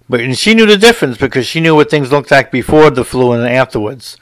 But 0.09 0.21
and 0.21 0.37
she 0.37 0.53
knew 0.53 0.65
the 0.65 0.77
difference 0.77 1.17
because 1.17 1.47
she 1.47 1.61
knew 1.61 1.75
what 1.75 1.89
things 1.89 2.11
looked 2.11 2.31
like 2.31 2.51
before 2.51 2.89
the 2.89 3.05
flu 3.05 3.31
and 3.31 3.47
afterwards. 3.47 4.17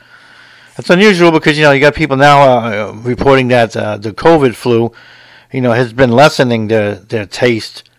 It's 0.77 0.89
unusual 0.89 1.31
because 1.31 1.57
you 1.57 1.63
know 1.63 1.71
you 1.71 1.81
got 1.81 1.95
people 1.95 2.17
now 2.17 2.41
uh, 2.41 2.93
reporting 2.93 3.47
that 3.49 3.75
uh, 3.75 3.97
the 3.97 4.13
COVID 4.13 4.55
flu, 4.55 4.91
you 5.51 5.61
know, 5.61 5.71
has 5.73 5.93
been 5.93 6.11
lessening 6.11 6.67
their 6.67 6.95
their 6.95 7.25
taste 7.25 7.89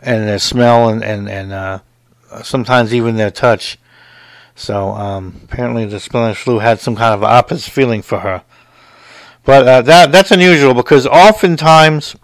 and 0.00 0.28
their 0.28 0.38
smell 0.38 0.88
and 0.88 1.02
and 1.02 1.28
and 1.28 1.52
uh, 1.52 1.78
sometimes 2.42 2.94
even 2.94 3.16
their 3.16 3.30
touch. 3.30 3.78
So 4.54 4.90
um, 4.90 5.40
apparently 5.44 5.86
the 5.86 5.98
Spanish 5.98 6.38
flu 6.38 6.60
had 6.60 6.78
some 6.78 6.94
kind 6.94 7.14
of 7.14 7.24
opposite 7.24 7.72
feeling 7.72 8.02
for 8.02 8.20
her. 8.20 8.44
But 9.44 9.66
uh, 9.66 9.82
that 9.82 10.12
that's 10.12 10.30
unusual 10.30 10.74
because 10.74 11.06
oftentimes 11.06 12.16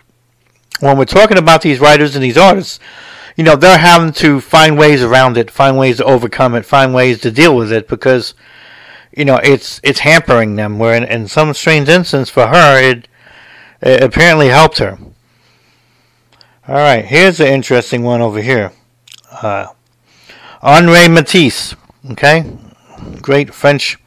when 0.80 0.96
we're 0.96 1.04
talking 1.04 1.38
about 1.38 1.62
these 1.62 1.78
writers 1.78 2.14
and 2.14 2.24
these 2.24 2.38
artists, 2.38 2.80
you 3.36 3.44
know, 3.44 3.56
they're 3.56 3.78
having 3.78 4.12
to 4.14 4.40
find 4.40 4.78
ways 4.78 5.02
around 5.02 5.36
it, 5.36 5.50
find 5.50 5.78
ways 5.78 5.98
to 5.98 6.04
overcome 6.04 6.54
it, 6.54 6.64
find 6.66 6.92
ways 6.92 7.20
to 7.20 7.30
deal 7.30 7.54
with 7.54 7.72
it 7.72 7.86
because, 7.86 8.34
you 9.16 9.24
know, 9.24 9.36
it's 9.36 9.80
it's 9.82 10.00
hampering 10.00 10.56
them. 10.56 10.78
Where 10.78 10.94
in, 10.94 11.04
in 11.04 11.28
some 11.28 11.54
strange 11.54 11.88
instance 11.88 12.28
for 12.28 12.48
her, 12.48 12.80
it, 12.80 13.08
it 13.80 14.02
apparently 14.02 14.48
helped 14.48 14.78
her. 14.78 14.98
All 16.66 16.74
right, 16.74 17.04
here's 17.04 17.40
an 17.40 17.46
interesting 17.46 18.02
one 18.02 18.20
over 18.20 18.40
here. 18.40 18.72
Uh, 19.30 19.68
Henri 20.62 21.08
Matisse, 21.08 21.74
okay, 22.12 22.44
great 23.22 23.54
French 23.54 23.98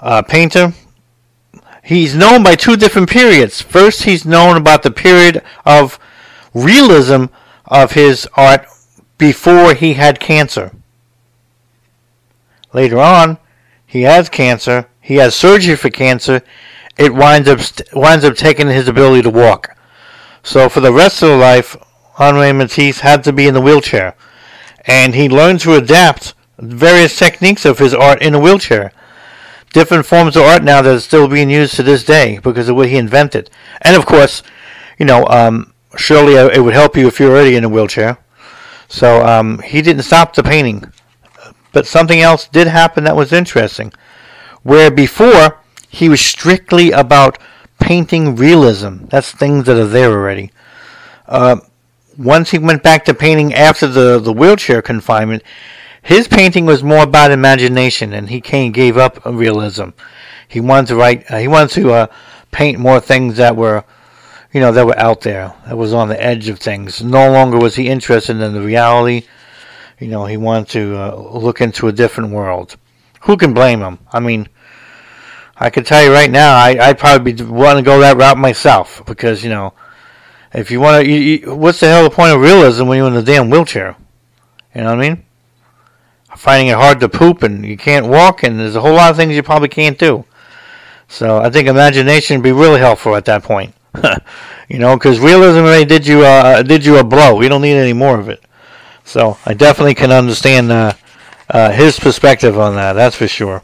uh, 0.00 0.22
painter 0.22 0.72
he's 1.84 2.16
known 2.16 2.42
by 2.42 2.56
two 2.56 2.76
different 2.76 3.10
periods. 3.10 3.60
First, 3.60 4.04
he's 4.04 4.24
known 4.24 4.56
about 4.56 4.82
the 4.82 4.90
period 4.90 5.42
of 5.64 5.98
realism 6.52 7.26
of 7.66 7.92
his 7.92 8.26
art 8.34 8.66
before 9.18 9.74
he 9.74 9.94
had 9.94 10.18
cancer. 10.18 10.72
Later 12.72 12.98
on, 12.98 13.38
he 13.86 14.02
has 14.02 14.28
cancer. 14.28 14.88
He 15.00 15.16
has 15.16 15.36
surgery 15.36 15.76
for 15.76 15.90
cancer. 15.90 16.42
It 16.96 17.14
winds 17.14 17.48
up 17.48 17.60
winds 17.92 18.24
up 18.24 18.36
taking 18.36 18.68
his 18.68 18.88
ability 18.88 19.22
to 19.22 19.30
walk. 19.30 19.76
So 20.42 20.68
for 20.68 20.80
the 20.80 20.92
rest 20.92 21.22
of 21.22 21.30
his 21.30 21.38
life, 21.38 21.76
Henri 22.14 22.52
Matisse 22.52 23.00
had 23.00 23.24
to 23.24 23.32
be 23.32 23.46
in 23.46 23.54
the 23.54 23.60
wheelchair, 23.60 24.14
and 24.86 25.14
he 25.14 25.28
learned 25.28 25.60
to 25.60 25.74
adapt 25.74 26.34
various 26.58 27.18
techniques 27.18 27.64
of 27.64 27.78
his 27.78 27.94
art 27.94 28.22
in 28.22 28.34
a 28.34 28.40
wheelchair 28.40 28.92
different 29.74 30.06
forms 30.06 30.36
of 30.36 30.42
art 30.42 30.62
now 30.62 30.80
that 30.80 30.94
are 30.94 31.00
still 31.00 31.28
being 31.28 31.50
used 31.50 31.74
to 31.74 31.82
this 31.82 32.04
day 32.04 32.38
because 32.38 32.70
of 32.70 32.76
what 32.76 32.88
he 32.88 32.96
invented. 32.96 33.50
And 33.82 33.96
of 33.96 34.06
course, 34.06 34.42
you 34.98 35.04
know, 35.04 35.26
um, 35.26 35.74
surely 35.98 36.34
it 36.34 36.62
would 36.62 36.72
help 36.72 36.96
you 36.96 37.08
if 37.08 37.20
you're 37.20 37.32
already 37.32 37.56
in 37.56 37.64
a 37.64 37.68
wheelchair. 37.68 38.16
So 38.88 39.26
um, 39.26 39.58
he 39.58 39.82
didn't 39.82 40.04
stop 40.04 40.34
the 40.34 40.42
painting. 40.42 40.90
But 41.72 41.86
something 41.86 42.20
else 42.20 42.46
did 42.46 42.68
happen 42.68 43.02
that 43.04 43.16
was 43.16 43.32
interesting. 43.32 43.92
Where 44.62 44.90
before, 44.90 45.58
he 45.88 46.08
was 46.08 46.20
strictly 46.20 46.92
about 46.92 47.36
painting 47.80 48.36
realism. 48.36 49.06
That's 49.06 49.32
things 49.32 49.66
that 49.66 49.76
are 49.76 49.86
there 49.86 50.12
already. 50.12 50.52
Uh, 51.26 51.56
once 52.16 52.52
he 52.52 52.58
went 52.58 52.84
back 52.84 53.04
to 53.06 53.14
painting 53.14 53.52
after 53.52 53.88
the, 53.88 54.20
the 54.20 54.32
wheelchair 54.32 54.80
confinement, 54.82 55.42
his 56.04 56.28
painting 56.28 56.66
was 56.66 56.84
more 56.84 57.02
about 57.02 57.30
imagination, 57.30 58.12
and 58.12 58.28
he 58.28 58.42
came 58.42 58.72
gave 58.72 58.98
up 58.98 59.24
realism. 59.24 59.88
He 60.46 60.60
wanted 60.60 60.88
to 60.88 60.96
write. 60.96 61.30
Uh, 61.30 61.38
he 61.38 61.48
wanted 61.48 61.70
to 61.70 61.92
uh, 61.92 62.06
paint 62.50 62.78
more 62.78 63.00
things 63.00 63.38
that 63.38 63.56
were, 63.56 63.84
you 64.52 64.60
know, 64.60 64.70
that 64.70 64.86
were 64.86 64.98
out 64.98 65.22
there. 65.22 65.54
That 65.66 65.78
was 65.78 65.94
on 65.94 66.08
the 66.08 66.22
edge 66.22 66.50
of 66.50 66.58
things. 66.58 67.02
No 67.02 67.32
longer 67.32 67.56
was 67.56 67.76
he 67.76 67.88
interested 67.88 68.38
in 68.38 68.52
the 68.52 68.60
reality. 68.60 69.26
You 69.98 70.08
know, 70.08 70.26
he 70.26 70.36
wanted 70.36 70.68
to 70.68 70.96
uh, 70.96 71.16
look 71.16 71.62
into 71.62 71.88
a 71.88 71.92
different 71.92 72.32
world. 72.32 72.76
Who 73.22 73.38
can 73.38 73.54
blame 73.54 73.80
him? 73.80 73.98
I 74.12 74.20
mean, 74.20 74.50
I 75.56 75.70
can 75.70 75.84
tell 75.84 76.04
you 76.04 76.12
right 76.12 76.30
now, 76.30 76.54
I 76.54 76.90
I 76.90 76.92
probably 76.92 77.32
want 77.42 77.78
to 77.78 77.82
go 77.82 77.98
that 78.00 78.18
route 78.18 78.36
myself 78.36 79.02
because 79.06 79.42
you 79.42 79.48
know, 79.48 79.72
if 80.52 80.70
you 80.70 80.80
want 80.80 81.06
to, 81.06 81.54
what's 81.54 81.80
the 81.80 81.88
hell 81.88 82.04
the 82.04 82.10
point 82.10 82.34
of 82.34 82.42
realism 82.42 82.88
when 82.88 82.98
you're 82.98 83.08
in 83.08 83.16
a 83.16 83.22
damn 83.22 83.48
wheelchair? 83.48 83.96
You 84.74 84.82
know 84.82 84.94
what 84.94 85.02
I 85.02 85.08
mean? 85.08 85.24
Finding 86.36 86.68
it 86.68 86.76
hard 86.76 87.00
to 87.00 87.08
poop 87.08 87.42
and 87.42 87.64
you 87.64 87.76
can't 87.76 88.06
walk 88.06 88.42
and 88.42 88.58
there's 88.58 88.76
a 88.76 88.80
whole 88.80 88.94
lot 88.94 89.10
of 89.10 89.16
things 89.16 89.34
you 89.34 89.42
probably 89.42 89.68
can't 89.68 89.98
do. 89.98 90.24
So 91.08 91.38
I 91.38 91.50
think 91.50 91.68
imagination 91.68 92.38
would 92.38 92.44
be 92.44 92.52
really 92.52 92.80
helpful 92.80 93.14
at 93.16 93.24
that 93.26 93.42
point. 93.42 93.74
you 94.68 94.78
know, 94.78 94.96
because 94.96 95.20
realism 95.20 95.62
really 95.62 95.84
did 95.84 96.06
you 96.06 96.24
uh, 96.24 96.62
did 96.62 96.84
you 96.84 96.98
a 96.98 97.04
blow. 97.04 97.40
You 97.40 97.48
don't 97.48 97.62
need 97.62 97.76
any 97.76 97.92
more 97.92 98.18
of 98.18 98.28
it. 98.28 98.42
So 99.04 99.38
I 99.44 99.54
definitely 99.54 99.94
can 99.94 100.10
understand 100.10 100.72
uh, 100.72 100.94
uh, 101.50 101.70
his 101.70 101.98
perspective 102.00 102.58
on 102.58 102.74
that. 102.76 102.94
That's 102.94 103.16
for 103.16 103.28
sure. 103.28 103.62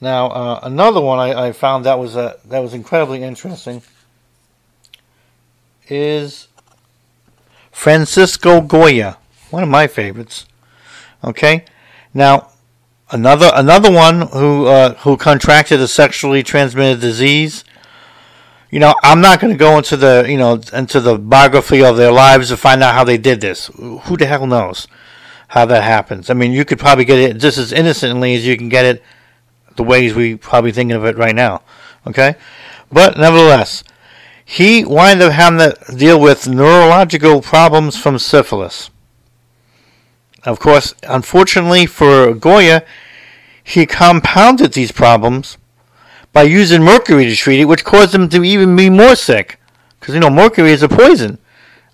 Now, 0.00 0.26
uh, 0.26 0.60
another 0.64 1.00
one 1.00 1.18
I, 1.18 1.46
I, 1.46 1.52
found 1.52 1.86
that 1.86 1.98
was 1.98 2.16
uh, 2.16 2.36
that 2.46 2.58
was 2.58 2.74
incredibly 2.74 3.22
interesting 3.22 3.80
is 5.88 6.48
Francisco 7.70 8.60
Goya, 8.60 9.18
one 9.54 9.62
of 9.62 9.68
my 9.68 9.86
favorites. 9.86 10.46
Okay, 11.22 11.64
now 12.12 12.50
another 13.10 13.50
another 13.54 13.90
one 13.90 14.22
who 14.28 14.66
uh, 14.66 14.94
who 14.96 15.16
contracted 15.16 15.80
a 15.80 15.88
sexually 15.88 16.42
transmitted 16.42 17.00
disease. 17.00 17.64
You 18.70 18.80
know, 18.80 18.96
I'm 19.04 19.20
not 19.20 19.38
going 19.38 19.52
to 19.52 19.58
go 19.58 19.78
into 19.78 19.96
the 19.96 20.26
you 20.28 20.36
know 20.36 20.60
into 20.72 21.00
the 21.00 21.16
biography 21.16 21.82
of 21.84 21.96
their 21.96 22.12
lives 22.12 22.48
to 22.48 22.56
find 22.56 22.82
out 22.82 22.94
how 22.94 23.04
they 23.04 23.16
did 23.16 23.40
this. 23.40 23.66
Who 23.76 24.16
the 24.16 24.26
hell 24.26 24.46
knows 24.46 24.88
how 25.48 25.64
that 25.66 25.84
happens? 25.84 26.28
I 26.28 26.34
mean, 26.34 26.50
you 26.50 26.64
could 26.64 26.80
probably 26.80 27.04
get 27.04 27.18
it 27.20 27.38
just 27.38 27.56
as 27.56 27.72
innocently 27.72 28.34
as 28.34 28.44
you 28.44 28.56
can 28.56 28.68
get 28.68 28.84
it 28.84 29.02
the 29.76 29.84
ways 29.84 30.14
we 30.14 30.36
probably 30.36 30.72
thinking 30.72 30.96
of 30.96 31.04
it 31.04 31.16
right 31.16 31.34
now. 31.34 31.62
Okay, 32.08 32.34
but 32.90 33.16
nevertheless, 33.16 33.84
he 34.44 34.84
wound 34.84 35.22
up 35.22 35.32
having 35.32 35.60
to 35.60 35.96
deal 35.96 36.20
with 36.20 36.48
neurological 36.48 37.40
problems 37.40 37.96
from 37.96 38.18
syphilis. 38.18 38.90
Of 40.44 40.60
course, 40.60 40.94
unfortunately 41.02 41.86
for 41.86 42.34
Goya, 42.34 42.84
he 43.62 43.86
compounded 43.86 44.72
these 44.72 44.92
problems 44.92 45.56
by 46.32 46.42
using 46.42 46.82
mercury 46.82 47.24
to 47.24 47.36
treat 47.36 47.60
it, 47.60 47.64
which 47.64 47.84
caused 47.84 48.14
him 48.14 48.28
to 48.28 48.44
even 48.44 48.76
be 48.76 48.90
more 48.90 49.16
sick. 49.16 49.58
Because, 49.98 50.14
you 50.14 50.20
know, 50.20 50.30
mercury 50.30 50.72
is 50.72 50.82
a 50.82 50.88
poison, 50.88 51.38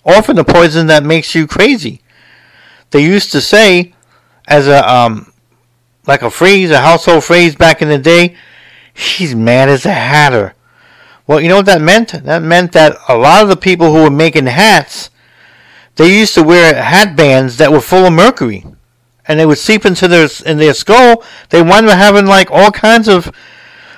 often 0.05 0.39
a 0.39 0.45
poison 0.45 0.89
that 0.89 1.05
makes 1.05 1.35
you 1.35 1.47
crazy. 1.47 2.03
They 2.91 3.05
used 3.05 3.31
to 3.33 3.41
say, 3.41 3.95
as 4.49 4.67
a, 4.67 4.93
um, 4.93 5.33
like 6.07 6.23
a 6.23 6.31
phrase, 6.31 6.73
a 6.73 6.81
household 6.81 7.23
phrase 7.23 7.55
back 7.55 7.81
in 7.83 7.89
the 7.89 7.99
day, 7.99 8.35
he's 8.93 9.35
mad 9.35 9.69
as 9.69 9.87
a 9.87 9.93
hatter. 9.93 10.55
Well, 11.29 11.41
you 11.41 11.49
know 11.49 11.57
what 11.57 11.67
that 11.67 11.81
meant? 11.81 12.25
That 12.25 12.43
meant 12.43 12.73
that 12.73 12.97
a 13.09 13.17
lot 13.17 13.45
of 13.45 13.49
the 13.49 13.57
people 13.57 13.93
who 13.93 14.03
were 14.03 14.11
making 14.11 14.47
hats, 14.47 15.11
they 16.01 16.19
used 16.19 16.33
to 16.33 16.43
wear 16.43 16.83
hat 16.83 17.15
bands 17.15 17.59
that 17.59 17.71
were 17.71 17.81
full 17.83 18.07
of 18.07 18.15
mercury, 18.15 18.65
and 19.29 19.39
they 19.39 19.45
would 19.45 19.59
seep 19.59 19.85
into 19.85 20.09
their 20.09 20.27
in 20.47 20.57
their 20.57 20.73
skull. 20.73 21.23
They 21.51 21.61
wound 21.61 21.89
up 21.89 21.99
having 21.99 22.25
like 22.25 22.51
all 22.51 22.71
kinds 22.71 23.07
of 23.07 23.31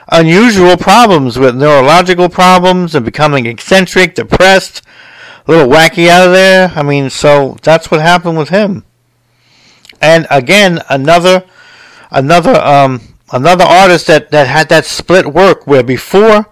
unusual 0.08 0.76
problems 0.76 1.38
with 1.38 1.54
neurological 1.54 2.28
problems 2.28 2.96
and 2.96 3.04
becoming 3.04 3.46
eccentric, 3.46 4.16
depressed, 4.16 4.82
a 5.46 5.52
little 5.52 5.72
wacky 5.72 6.08
out 6.08 6.26
of 6.26 6.32
there. 6.32 6.72
I 6.74 6.82
mean, 6.82 7.08
so 7.08 7.56
that's 7.62 7.88
what 7.88 8.00
happened 8.00 8.36
with 8.36 8.48
him. 8.48 8.84
And 10.00 10.26
again, 10.28 10.80
another 10.90 11.44
another 12.10 12.56
um 12.56 13.14
another 13.32 13.64
artist 13.64 14.08
that 14.08 14.32
that 14.32 14.48
had 14.48 14.68
that 14.70 14.86
split 14.86 15.32
work 15.32 15.68
where 15.68 15.84
before 15.84 16.48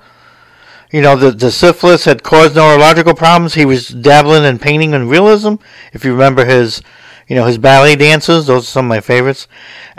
you 0.91 1.01
know, 1.01 1.17
the, 1.17 1.31
the 1.31 1.51
syphilis 1.51 2.05
had 2.05 2.23
caused 2.23 2.57
neurological 2.57 3.15
problems. 3.15 3.55
He 3.55 3.65
was 3.65 3.89
dabbling 3.89 4.45
in 4.45 4.59
painting 4.59 4.93
and 4.93 5.09
realism. 5.09 5.55
If 5.93 6.05
you 6.05 6.13
remember 6.13 6.45
his, 6.45 6.83
you 7.29 7.37
know, 7.37 7.47
his 7.47 7.59
ballet 7.59 7.95
dances, 7.95 8.47
those 8.47 8.65
are 8.65 8.67
some 8.67 8.87
of 8.87 8.89
my 8.89 9.01
favorites. 9.01 9.47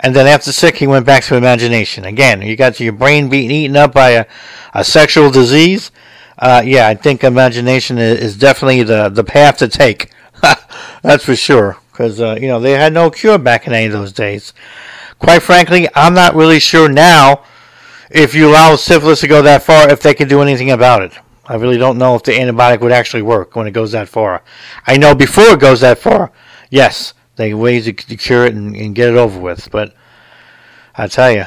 And 0.00 0.14
then 0.14 0.26
after 0.26 0.52
sick, 0.52 0.76
he 0.76 0.86
went 0.86 1.06
back 1.06 1.24
to 1.24 1.36
imagination. 1.36 2.04
Again, 2.04 2.42
you 2.42 2.56
got 2.56 2.78
your 2.78 2.92
brain 2.92 3.30
being 3.30 3.50
eaten 3.50 3.76
up 3.76 3.94
by 3.94 4.10
a, 4.10 4.26
a 4.74 4.84
sexual 4.84 5.30
disease. 5.30 5.90
Uh, 6.38 6.62
yeah, 6.64 6.88
I 6.88 6.94
think 6.94 7.24
imagination 7.24 7.98
is 7.98 8.36
definitely 8.36 8.82
the, 8.82 9.08
the 9.08 9.24
path 9.24 9.58
to 9.58 9.68
take. 9.68 10.10
That's 11.02 11.24
for 11.24 11.36
sure. 11.36 11.78
Because, 11.90 12.20
uh, 12.20 12.36
you 12.40 12.48
know, 12.48 12.60
they 12.60 12.72
had 12.72 12.92
no 12.92 13.10
cure 13.10 13.38
back 13.38 13.66
in 13.66 13.72
any 13.72 13.86
of 13.86 13.92
those 13.92 14.12
days. 14.12 14.52
Quite 15.18 15.42
frankly, 15.42 15.88
I'm 15.94 16.14
not 16.14 16.34
really 16.34 16.58
sure 16.58 16.88
now 16.88 17.44
if 18.14 18.34
you 18.34 18.48
allow 18.48 18.76
syphilis 18.76 19.20
to 19.20 19.28
go 19.28 19.42
that 19.42 19.62
far, 19.62 19.90
if 19.90 20.02
they 20.02 20.14
can 20.14 20.28
do 20.28 20.42
anything 20.42 20.70
about 20.70 21.02
it. 21.02 21.12
I 21.44 21.56
really 21.56 21.78
don't 21.78 21.98
know 21.98 22.14
if 22.14 22.22
the 22.22 22.32
antibiotic 22.32 22.80
would 22.80 22.92
actually 22.92 23.22
work 23.22 23.56
when 23.56 23.66
it 23.66 23.72
goes 23.72 23.92
that 23.92 24.08
far. 24.08 24.42
I 24.86 24.96
know 24.96 25.14
before 25.14 25.44
it 25.44 25.60
goes 25.60 25.80
that 25.80 25.98
far, 25.98 26.30
yes, 26.70 27.14
they 27.36 27.52
ways 27.52 27.84
to 27.86 27.92
cure 27.92 28.46
it 28.46 28.54
and, 28.54 28.76
and, 28.76 28.94
get 28.94 29.08
it 29.08 29.16
over 29.16 29.40
with. 29.40 29.70
But 29.70 29.94
I 30.94 31.08
tell 31.08 31.32
you, 31.32 31.44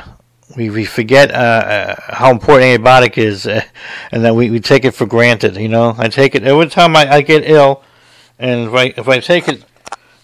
we, 0.57 0.69
we 0.69 0.85
forget 0.85 1.31
uh, 1.31 1.33
uh, 1.33 1.95
how 2.13 2.31
important 2.31 2.83
antibiotic 2.83 3.17
is, 3.17 3.47
uh, 3.47 3.61
and 4.11 4.25
that 4.25 4.35
we, 4.35 4.49
we 4.49 4.59
take 4.59 4.83
it 4.83 4.91
for 4.91 5.05
granted. 5.05 5.55
You 5.55 5.69
know, 5.69 5.95
I 5.97 6.09
take 6.09 6.35
it 6.35 6.43
every 6.43 6.67
time 6.67 6.95
I, 6.95 7.09
I 7.09 7.21
get 7.21 7.49
ill, 7.49 7.83
and 8.37 8.67
if 8.67 8.73
I 8.73 8.83
if 8.97 9.07
I 9.07 9.19
take 9.19 9.47
it, 9.47 9.63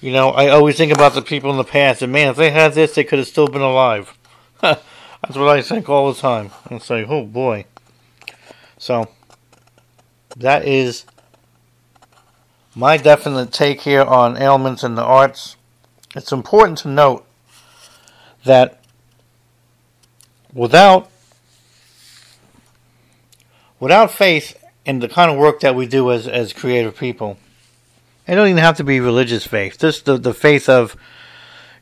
you 0.02 0.12
know, 0.12 0.30
I 0.30 0.50
always 0.50 0.76
think 0.76 0.92
about 0.92 1.14
the 1.14 1.22
people 1.22 1.50
in 1.52 1.58
the 1.58 1.64
past. 1.64 2.02
And 2.02 2.12
man, 2.12 2.30
if 2.30 2.36
they 2.36 2.52
had 2.52 2.74
this, 2.74 2.96
they 2.96 3.04
could 3.04 3.20
have 3.20 3.28
still 3.28 3.48
been 3.48 3.62
alive. 3.62 4.18
That's 5.22 5.38
what 5.38 5.50
I 5.50 5.62
think 5.62 5.88
all 5.88 6.12
the 6.12 6.20
time. 6.20 6.52
I 6.70 6.80
say, 6.80 7.06
oh 7.08 7.26
boy. 7.26 7.66
So, 8.78 9.10
that 10.36 10.66
is 10.68 11.06
my 12.76 12.98
definite 12.98 13.52
take 13.52 13.82
here 13.82 14.02
on 14.02 14.38
ailments 14.38 14.84
in 14.84 14.96
the 14.96 15.04
arts. 15.04 15.56
It's 16.16 16.32
important 16.32 16.80
to 16.80 16.88
note 16.88 17.26
that 18.44 18.82
without 20.54 21.10
without 23.80 24.12
faith 24.12 24.58
in 24.86 25.00
the 25.00 25.08
kind 25.08 25.32
of 25.32 25.38
work 25.38 25.60
that 25.60 25.76
we 25.76 25.86
do 25.86 26.12
as 26.12 26.28
as 26.28 26.54
creative 26.54 26.98
people, 26.98 27.38
it 28.28 28.36
don't 28.36 28.48
even 28.48 28.64
have 28.64 28.78
to 28.78 28.84
be 28.84 29.00
religious 29.00 29.46
faith. 29.46 29.78
Just 29.78 30.06
the, 30.06 30.18
the 30.18 30.34
faith 30.34 30.68
of 30.68 30.96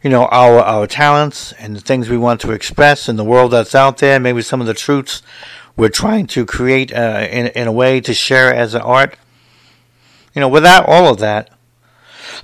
you 0.01 0.09
know, 0.09 0.25
our 0.27 0.59
our 0.59 0.88
talents 0.88 1.51
and 1.53 1.75
the 1.75 1.81
things 1.81 2.09
we 2.09 2.17
want 2.17 2.39
to 2.41 2.51
express 2.51 3.09
in 3.09 3.17
the 3.17 3.23
world 3.23 3.51
that's 3.51 3.75
out 3.75 3.97
there. 3.97 4.19
Maybe 4.19 4.41
some 4.41 4.62
of 4.62 4.67
the 4.67 4.73
truths 4.73 5.21
we're 5.75 5.89
trying 5.89 6.27
to 6.27 6.45
create 6.45 6.93
uh, 6.93 7.27
in 7.29 7.47
in 7.47 7.67
a 7.67 7.71
way 7.71 7.99
to 8.01 8.13
share 8.13 8.53
as 8.53 8.73
an 8.73 8.81
art. 8.81 9.17
You 10.33 10.41
know, 10.41 10.49
without 10.49 10.88
all 10.88 11.12
of 11.12 11.19
that, 11.19 11.49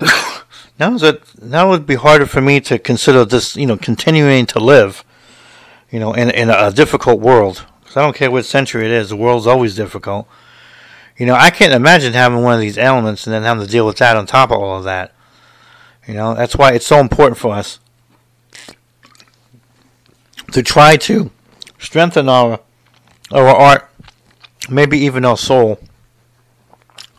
now 0.78 0.98
that 0.98 1.42
now 1.42 1.68
it 1.68 1.70
would 1.70 1.86
be 1.86 1.94
harder 1.94 2.26
for 2.26 2.42
me 2.42 2.60
to 2.60 2.78
consider 2.78 3.24
this. 3.24 3.56
You 3.56 3.66
know, 3.66 3.76
continuing 3.76 4.46
to 4.46 4.58
live. 4.58 5.02
You 5.90 6.00
know, 6.00 6.12
in 6.12 6.30
in 6.30 6.50
a 6.50 6.70
difficult 6.70 7.20
world. 7.20 7.64
Because 7.80 7.96
I 7.96 8.02
don't 8.02 8.16
care 8.16 8.30
what 8.30 8.44
century 8.44 8.84
it 8.84 8.90
is, 8.90 9.08
the 9.08 9.16
world's 9.16 9.46
always 9.46 9.76
difficult. 9.76 10.28
You 11.16 11.24
know, 11.24 11.34
I 11.34 11.48
can't 11.48 11.72
imagine 11.72 12.12
having 12.12 12.42
one 12.42 12.52
of 12.52 12.60
these 12.60 12.76
elements 12.76 13.26
and 13.26 13.32
then 13.32 13.44
having 13.44 13.64
to 13.64 13.70
deal 13.70 13.86
with 13.86 13.96
that 13.98 14.16
on 14.16 14.26
top 14.26 14.50
of 14.50 14.58
all 14.58 14.76
of 14.76 14.84
that. 14.84 15.15
You 16.06 16.14
know, 16.14 16.34
that's 16.34 16.56
why 16.56 16.72
it's 16.72 16.86
so 16.86 17.00
important 17.00 17.38
for 17.38 17.54
us 17.54 17.80
to 20.52 20.62
try 20.62 20.96
to 20.96 21.30
strengthen 21.78 22.28
our 22.28 22.60
our 23.32 23.48
art, 23.48 23.90
maybe 24.70 24.98
even 24.98 25.24
our 25.24 25.36
soul, 25.36 25.80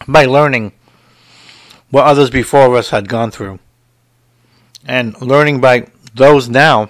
by 0.08 0.26
learning 0.26 0.72
what 1.90 2.06
others 2.06 2.30
before 2.30 2.76
us 2.78 2.92
had 2.92 3.10
gone 3.10 3.30
through, 3.30 3.60
and 4.86 5.20
learning 5.22 5.60
by 5.60 5.88
those 6.14 6.48
now 6.48 6.88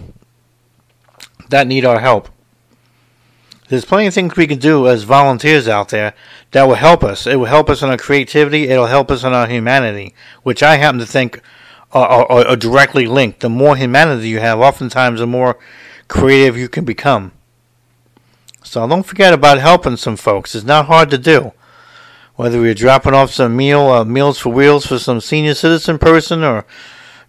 that 1.50 1.66
need 1.66 1.84
our 1.84 2.00
help. 2.00 2.30
There's 3.70 3.86
plenty 3.86 4.08
of 4.08 4.14
things 4.14 4.36
we 4.38 4.48
can 4.48 4.60
do 4.60 4.88
as 4.88 5.04
volunteers 5.04 5.68
out 5.68 5.90
there 5.90 6.14
that 6.52 6.64
will 6.64 6.76
help 6.76 7.04
us. 7.04 7.28
It 7.28 7.36
will 7.36 7.46
help 7.48 7.70
us 7.70 7.82
in 7.82 7.90
our 7.90 7.98
creativity. 7.98 8.70
It'll 8.70 8.86
help 8.86 9.12
us 9.12 9.24
in 9.24 9.34
our 9.34 9.48
humanity, 9.48 10.14
which 10.44 10.64
I 10.64 10.78
happen 10.78 11.00
to 11.00 11.06
think 11.06 11.42
are, 12.04 12.32
are, 12.32 12.48
are 12.48 12.56
directly 12.56 13.06
linked. 13.08 13.40
The 13.40 13.50
more 13.50 13.76
humanity 13.76 14.30
you 14.30 14.40
have, 14.40 14.60
oftentimes 14.60 15.20
the 15.20 15.28
more 15.28 15.58
creative 16.08 16.58
you 16.58 16.70
can 16.70 16.86
become. 16.86 17.32
So 18.64 18.86
don't 18.88 19.04
forget 19.04 19.34
about 19.34 19.60
helping 19.60 19.96
some 19.98 20.18
folks. 20.18 20.54
It's 20.54 20.66
not 20.66 20.88
hard 20.88 21.10
to 21.12 21.18
do. 21.18 21.54
Whether 22.36 22.64
you're 22.64 22.74
dropping 22.74 23.14
off 23.14 23.32
some 23.32 23.56
meal, 23.56 23.88
uh, 23.88 24.04
meals 24.04 24.38
for 24.38 24.50
wheels 24.50 24.86
for 24.86 25.00
some 25.00 25.22
senior 25.22 25.56
citizen 25.56 25.98
person, 25.98 26.44
or 26.44 26.66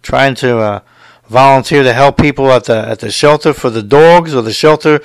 trying 0.03 0.35
to 0.35 0.59
uh, 0.59 0.79
volunteer 1.27 1.81
to 1.81 1.93
help 1.93 2.17
people 2.17 2.51
at 2.51 2.65
the 2.65 2.77
at 2.77 2.99
the 2.99 3.09
shelter 3.09 3.53
for 3.53 3.69
the 3.69 3.81
dogs, 3.81 4.35
or 4.35 4.43
the 4.43 4.53
shelter 4.53 4.99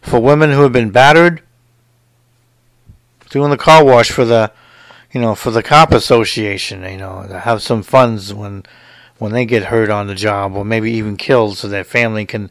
for 0.00 0.20
women 0.20 0.50
who 0.50 0.62
have 0.62 0.72
been 0.72 0.90
battered, 0.90 1.42
doing 3.30 3.50
the 3.50 3.56
car 3.56 3.84
wash 3.84 4.10
for 4.10 4.24
the, 4.24 4.50
you 5.12 5.20
know, 5.20 5.34
for 5.34 5.52
the 5.52 5.62
cop 5.62 5.92
association. 5.92 6.82
You 6.82 6.96
know, 6.96 7.26
to 7.28 7.38
have 7.40 7.62
some 7.62 7.82
funds 7.84 8.34
when 8.34 8.64
when 9.18 9.32
they 9.32 9.44
get 9.44 9.64
hurt 9.64 9.90
on 9.90 10.06
the 10.06 10.14
job 10.14 10.54
or 10.54 10.64
maybe 10.64 10.92
even 10.92 11.16
killed 11.16 11.56
so 11.56 11.68
their 11.68 11.84
family 11.84 12.26
can 12.26 12.50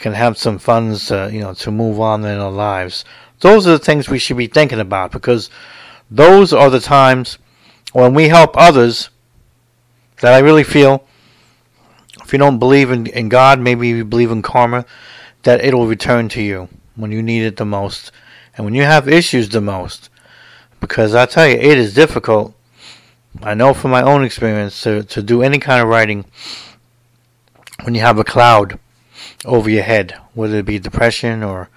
can 0.00 0.12
have 0.12 0.36
some 0.36 0.58
funds 0.58 1.06
to, 1.06 1.30
you 1.32 1.40
know 1.40 1.54
to 1.54 1.70
move 1.70 2.00
on 2.00 2.24
in 2.24 2.38
their 2.38 2.50
lives. 2.50 3.04
Those 3.40 3.66
are 3.66 3.72
the 3.72 3.78
things 3.78 4.08
we 4.08 4.18
should 4.18 4.36
be 4.36 4.46
thinking 4.46 4.80
about 4.80 5.12
because 5.12 5.50
those 6.10 6.52
are 6.52 6.70
the 6.70 6.80
times 6.80 7.38
when 7.92 8.14
we 8.14 8.28
help 8.28 8.56
others 8.56 9.10
that 10.20 10.34
I 10.34 10.38
really 10.38 10.64
feel 10.64 11.06
if 12.24 12.32
you 12.32 12.38
don't 12.38 12.58
believe 12.58 12.90
in, 12.90 13.06
in 13.06 13.28
God, 13.28 13.60
maybe 13.60 13.88
you 13.88 14.04
believe 14.04 14.30
in 14.30 14.40
karma, 14.40 14.86
that 15.42 15.62
it'll 15.64 15.86
return 15.86 16.28
to 16.30 16.42
you 16.42 16.68
when 16.96 17.12
you 17.12 17.22
need 17.22 17.42
it 17.42 17.56
the 17.56 17.64
most 17.66 18.10
and 18.56 18.64
when 18.64 18.74
you 18.74 18.82
have 18.82 19.08
issues 19.08 19.48
the 19.48 19.60
most. 19.60 20.08
Because 20.80 21.14
I 21.14 21.26
tell 21.26 21.46
you, 21.46 21.56
it 21.56 21.78
is 21.78 21.94
difficult 21.94 22.54
I 23.42 23.54
know 23.54 23.74
from 23.74 23.90
my 23.90 24.02
own 24.02 24.24
experience 24.24 24.82
to, 24.82 25.02
to 25.04 25.22
do 25.22 25.42
any 25.42 25.58
kind 25.58 25.82
of 25.82 25.88
writing 25.88 26.24
when 27.82 27.94
you 27.94 28.00
have 28.00 28.18
a 28.18 28.24
cloud 28.24 28.78
over 29.44 29.68
your 29.68 29.82
head, 29.82 30.18
whether 30.34 30.58
it 30.58 30.66
be 30.66 30.78
depression 30.78 31.42
or 31.42 31.68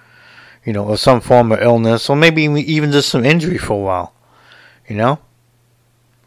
you 0.68 0.74
know, 0.74 0.84
or 0.84 0.98
some 0.98 1.22
form 1.22 1.50
of 1.50 1.62
illness, 1.62 2.10
or 2.10 2.16
maybe 2.16 2.42
even 2.42 2.92
just 2.92 3.08
some 3.08 3.24
injury 3.24 3.56
for 3.56 3.72
a 3.72 3.82
while. 3.82 4.12
You 4.86 4.96
know, 4.96 5.18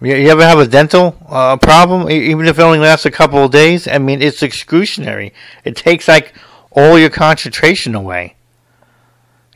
you, 0.01 0.15
you 0.15 0.29
ever 0.29 0.43
have 0.43 0.57
a 0.57 0.65
dental 0.65 1.15
uh, 1.27 1.57
problem, 1.57 2.09
even 2.09 2.47
if 2.47 2.57
it 2.57 2.61
only 2.63 2.79
lasts 2.79 3.05
a 3.05 3.11
couple 3.11 3.43
of 3.43 3.51
days? 3.51 3.87
I 3.87 3.99
mean, 3.99 4.19
it's 4.19 4.41
excruciating. 4.41 5.31
It 5.63 5.75
takes 5.75 6.07
like 6.07 6.33
all 6.71 6.97
your 6.97 7.11
concentration 7.11 7.93
away. 7.93 8.35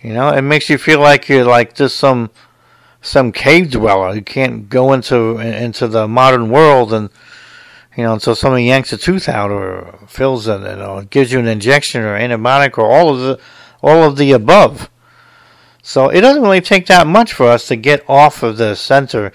You 0.03 0.13
know, 0.13 0.29
it 0.29 0.43
makes 0.43 0.69
you 0.69 0.77
feel 0.77 0.99
like 0.99 1.29
you're 1.29 1.45
like 1.45 1.73
just 1.73 1.97
some 1.97 2.29
some 3.05 3.31
cave 3.31 3.71
dweller. 3.71 4.13
who 4.13 4.21
can't 4.21 4.69
go 4.69 4.91
into 4.91 5.37
into 5.37 5.87
the 5.87 6.07
modern 6.07 6.49
world 6.49 6.91
and 6.91 7.09
you 7.95 8.03
know 8.03 8.13
until 8.13 8.35
somebody 8.35 8.65
yanks 8.65 8.91
a 8.91 8.97
tooth 8.97 9.29
out 9.29 9.51
or 9.51 9.99
fills 10.07 10.47
it 10.47 10.79
or 10.79 11.03
gives 11.03 11.31
you 11.31 11.39
an 11.39 11.47
injection 11.47 12.01
or 12.01 12.17
antibiotic 12.17 12.77
or 12.77 12.91
all 12.91 13.09
of 13.09 13.19
the 13.19 13.39
all 13.81 14.03
of 14.03 14.17
the 14.17 14.31
above. 14.31 14.89
So 15.83 16.09
it 16.09 16.21
doesn't 16.21 16.41
really 16.41 16.61
take 16.61 16.87
that 16.87 17.05
much 17.05 17.31
for 17.31 17.45
us 17.45 17.67
to 17.67 17.75
get 17.75 18.03
off 18.09 18.41
of 18.41 18.57
the 18.57 18.73
center 18.73 19.31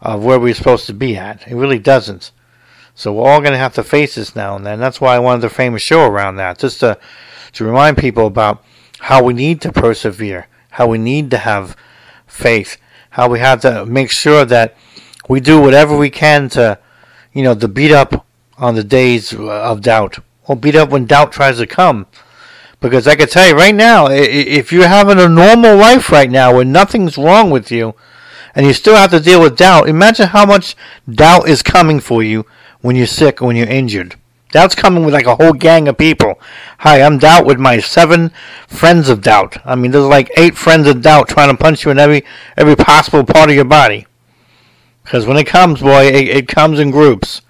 of 0.00 0.24
where 0.24 0.40
we're 0.40 0.54
supposed 0.54 0.86
to 0.86 0.94
be 0.94 1.14
at. 1.16 1.46
It 1.46 1.54
really 1.54 1.78
doesn't. 1.78 2.32
So 2.94 3.12
we're 3.12 3.30
all 3.30 3.40
going 3.40 3.52
to 3.52 3.58
have 3.58 3.74
to 3.74 3.84
face 3.84 4.14
this 4.14 4.34
now 4.34 4.56
and 4.56 4.64
then. 4.64 4.80
That's 4.80 5.00
why 5.00 5.14
I 5.14 5.18
wanted 5.18 5.42
to 5.42 5.50
frame 5.50 5.74
a 5.74 5.78
show 5.78 6.06
around 6.06 6.36
that, 6.36 6.58
just 6.58 6.80
to 6.80 6.98
to 7.52 7.64
remind 7.64 7.98
people 7.98 8.26
about 8.26 8.64
how 9.00 9.22
we 9.22 9.34
need 9.34 9.60
to 9.62 9.72
persevere, 9.72 10.46
how 10.70 10.86
we 10.86 10.98
need 10.98 11.30
to 11.32 11.38
have 11.38 11.76
faith, 12.26 12.78
how 13.10 13.28
we 13.28 13.38
have 13.38 13.60
to 13.62 13.86
make 13.86 14.10
sure 14.10 14.44
that 14.44 14.76
we 15.28 15.40
do 15.40 15.60
whatever 15.60 15.96
we 15.96 16.10
can 16.10 16.48
to, 16.50 16.78
you 17.32 17.42
know, 17.42 17.54
to 17.54 17.68
beat 17.68 17.92
up 17.92 18.26
on 18.58 18.74
the 18.74 18.84
days 18.84 19.32
uh, 19.32 19.46
of 19.46 19.80
doubt, 19.80 20.18
or 20.46 20.56
beat 20.56 20.74
up 20.74 20.90
when 20.90 21.06
doubt 21.06 21.32
tries 21.32 21.58
to 21.58 21.66
come. 21.66 22.06
Because 22.80 23.06
I 23.06 23.14
can 23.14 23.28
tell 23.28 23.48
you 23.48 23.54
right 23.54 23.74
now, 23.74 24.06
if 24.08 24.72
you're 24.72 24.88
having 24.88 25.18
a 25.18 25.28
normal 25.28 25.76
life 25.76 26.10
right 26.10 26.30
now 26.30 26.54
where 26.54 26.64
nothing's 26.64 27.18
wrong 27.18 27.50
with 27.50 27.70
you, 27.70 27.94
and 28.54 28.66
you 28.66 28.72
still 28.72 28.96
have 28.96 29.10
to 29.10 29.20
deal 29.20 29.40
with 29.40 29.56
doubt, 29.56 29.88
imagine 29.88 30.28
how 30.28 30.46
much 30.46 30.76
doubt 31.08 31.48
is 31.48 31.62
coming 31.62 32.00
for 32.00 32.22
you 32.22 32.46
when 32.80 32.96
you're 32.96 33.06
sick 33.06 33.40
or 33.40 33.46
when 33.46 33.56
you're 33.56 33.68
injured. 33.68 34.16
Doubt's 34.50 34.74
coming 34.74 35.04
with 35.04 35.14
like 35.14 35.26
a 35.26 35.36
whole 35.36 35.52
gang 35.52 35.86
of 35.86 35.96
people. 35.96 36.40
Hi, 36.78 37.02
I'm 37.02 37.18
Doubt 37.18 37.46
with 37.46 37.58
my 37.58 37.78
seven 37.78 38.32
friends 38.66 39.08
of 39.08 39.22
Doubt. 39.22 39.58
I 39.64 39.76
mean, 39.76 39.92
there's 39.92 40.04
like 40.04 40.30
eight 40.36 40.56
friends 40.56 40.88
of 40.88 41.02
Doubt 41.02 41.28
trying 41.28 41.50
to 41.50 41.56
punch 41.56 41.84
you 41.84 41.92
in 41.92 41.98
every 41.98 42.24
every 42.56 42.74
possible 42.74 43.24
part 43.24 43.48
of 43.50 43.56
your 43.56 43.64
body. 43.64 44.06
Because 45.04 45.24
when 45.24 45.36
it 45.36 45.46
comes, 45.46 45.80
boy, 45.80 46.06
it, 46.06 46.28
it 46.28 46.48
comes 46.48 46.80
in 46.80 46.90
groups. 46.90 47.42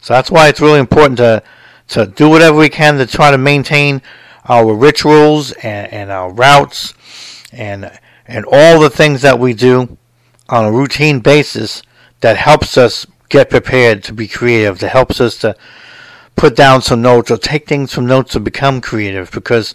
So 0.00 0.14
that's 0.14 0.30
why 0.30 0.48
it's 0.48 0.60
really 0.60 0.80
important 0.80 1.18
to 1.18 1.42
to 1.88 2.06
do 2.06 2.28
whatever 2.28 2.56
we 2.56 2.68
can 2.68 2.98
to 2.98 3.06
try 3.06 3.30
to 3.30 3.38
maintain 3.38 4.02
our 4.48 4.74
rituals 4.74 5.52
and, 5.52 5.92
and 5.92 6.10
our 6.10 6.32
routes 6.32 6.94
and 7.52 7.90
and 8.26 8.44
all 8.50 8.80
the 8.80 8.90
things 8.90 9.22
that 9.22 9.38
we 9.38 9.54
do 9.54 9.96
on 10.48 10.64
a 10.64 10.72
routine 10.72 11.20
basis 11.20 11.82
that 12.20 12.36
helps 12.36 12.76
us 12.76 13.06
get 13.28 13.48
prepared 13.48 14.02
to 14.04 14.12
be 14.12 14.26
creative, 14.26 14.80
that 14.80 14.88
helps 14.88 15.20
us 15.20 15.36
to 15.38 15.56
put 16.40 16.56
down 16.56 16.80
some 16.80 17.02
notes 17.02 17.30
or 17.30 17.36
take 17.36 17.68
things 17.68 17.92
from 17.92 18.06
notes 18.06 18.32
to 18.32 18.40
become 18.40 18.80
creative 18.80 19.30
because 19.30 19.74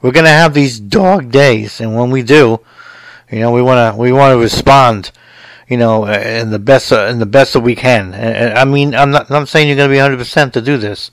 we're 0.00 0.10
going 0.10 0.26
to 0.26 0.30
have 0.30 0.52
these 0.52 0.80
dog 0.80 1.30
days. 1.30 1.80
And 1.80 1.96
when 1.96 2.10
we 2.10 2.24
do 2.24 2.58
you 3.30 3.38
know 3.38 3.52
we 3.52 3.62
want 3.62 3.94
to 3.94 3.98
we 3.98 4.10
want 4.10 4.34
to 4.34 4.38
respond 4.38 5.12
you 5.68 5.76
know 5.76 6.04
in 6.04 6.50
the 6.50 6.58
best 6.58 6.90
in 6.90 7.20
the 7.20 7.26
best 7.26 7.52
that 7.52 7.60
we 7.60 7.76
can. 7.76 8.12
And, 8.14 8.58
i 8.58 8.64
mean 8.64 8.96
i'm 8.96 9.12
not 9.12 9.30
i'm 9.30 9.46
saying 9.46 9.68
you're 9.68 9.76
going 9.76 9.90
to 9.90 9.94
be 9.94 10.24
100% 10.24 10.52
to 10.52 10.60
do 10.60 10.76
this. 10.76 11.12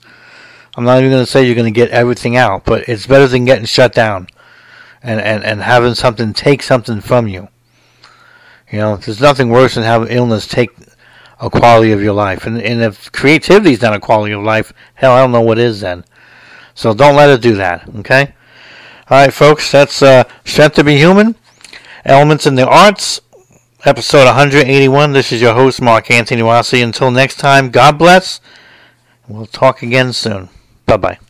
I'm 0.76 0.84
not 0.84 0.98
even 0.98 1.10
going 1.10 1.24
to 1.24 1.30
say 1.30 1.46
you're 1.46 1.54
going 1.54 1.72
to 1.72 1.80
get 1.80 1.90
everything 1.90 2.36
out 2.36 2.64
but 2.64 2.88
it's 2.88 3.06
better 3.06 3.28
than 3.28 3.44
getting 3.44 3.66
shut 3.66 3.94
down 3.94 4.26
and, 5.04 5.20
and 5.20 5.44
and 5.44 5.62
having 5.62 5.94
something 5.94 6.32
take 6.32 6.64
something 6.64 7.00
from 7.00 7.28
you. 7.28 7.46
You 8.72 8.80
know 8.80 8.96
there's 8.96 9.20
nothing 9.20 9.50
worse 9.50 9.76
than 9.76 9.84
having 9.84 10.08
illness 10.08 10.48
take 10.48 10.70
a 11.40 11.50
quality 11.50 11.92
of 11.92 12.02
your 12.02 12.12
life. 12.12 12.46
And, 12.46 12.60
and 12.60 12.82
if 12.82 13.10
creativity 13.12 13.72
is 13.72 13.82
not 13.82 13.94
a 13.94 14.00
quality 14.00 14.32
of 14.32 14.42
life, 14.42 14.72
hell, 14.94 15.12
I 15.12 15.20
don't 15.20 15.32
know 15.32 15.40
what 15.40 15.58
is 15.58 15.80
then. 15.80 16.04
So 16.74 16.94
don't 16.94 17.16
let 17.16 17.30
it 17.30 17.40
do 17.40 17.54
that, 17.56 17.88
okay? 17.96 18.34
All 19.08 19.18
right, 19.18 19.32
folks, 19.32 19.72
that's 19.72 20.02
uh, 20.02 20.24
Strength 20.44 20.76
to 20.76 20.84
Be 20.84 20.96
Human, 20.96 21.34
Elements 22.04 22.46
in 22.46 22.54
the 22.54 22.68
Arts, 22.68 23.20
episode 23.84 24.26
181. 24.26 25.12
This 25.12 25.32
is 25.32 25.40
your 25.40 25.54
host, 25.54 25.82
Mark 25.82 26.10
Antony 26.10 26.42
Rossi. 26.42 26.80
Until 26.82 27.10
next 27.10 27.36
time, 27.36 27.70
God 27.70 27.98
bless. 27.98 28.40
We'll 29.26 29.46
talk 29.46 29.82
again 29.82 30.12
soon. 30.12 30.48
Bye 30.86 30.96
bye. 30.96 31.29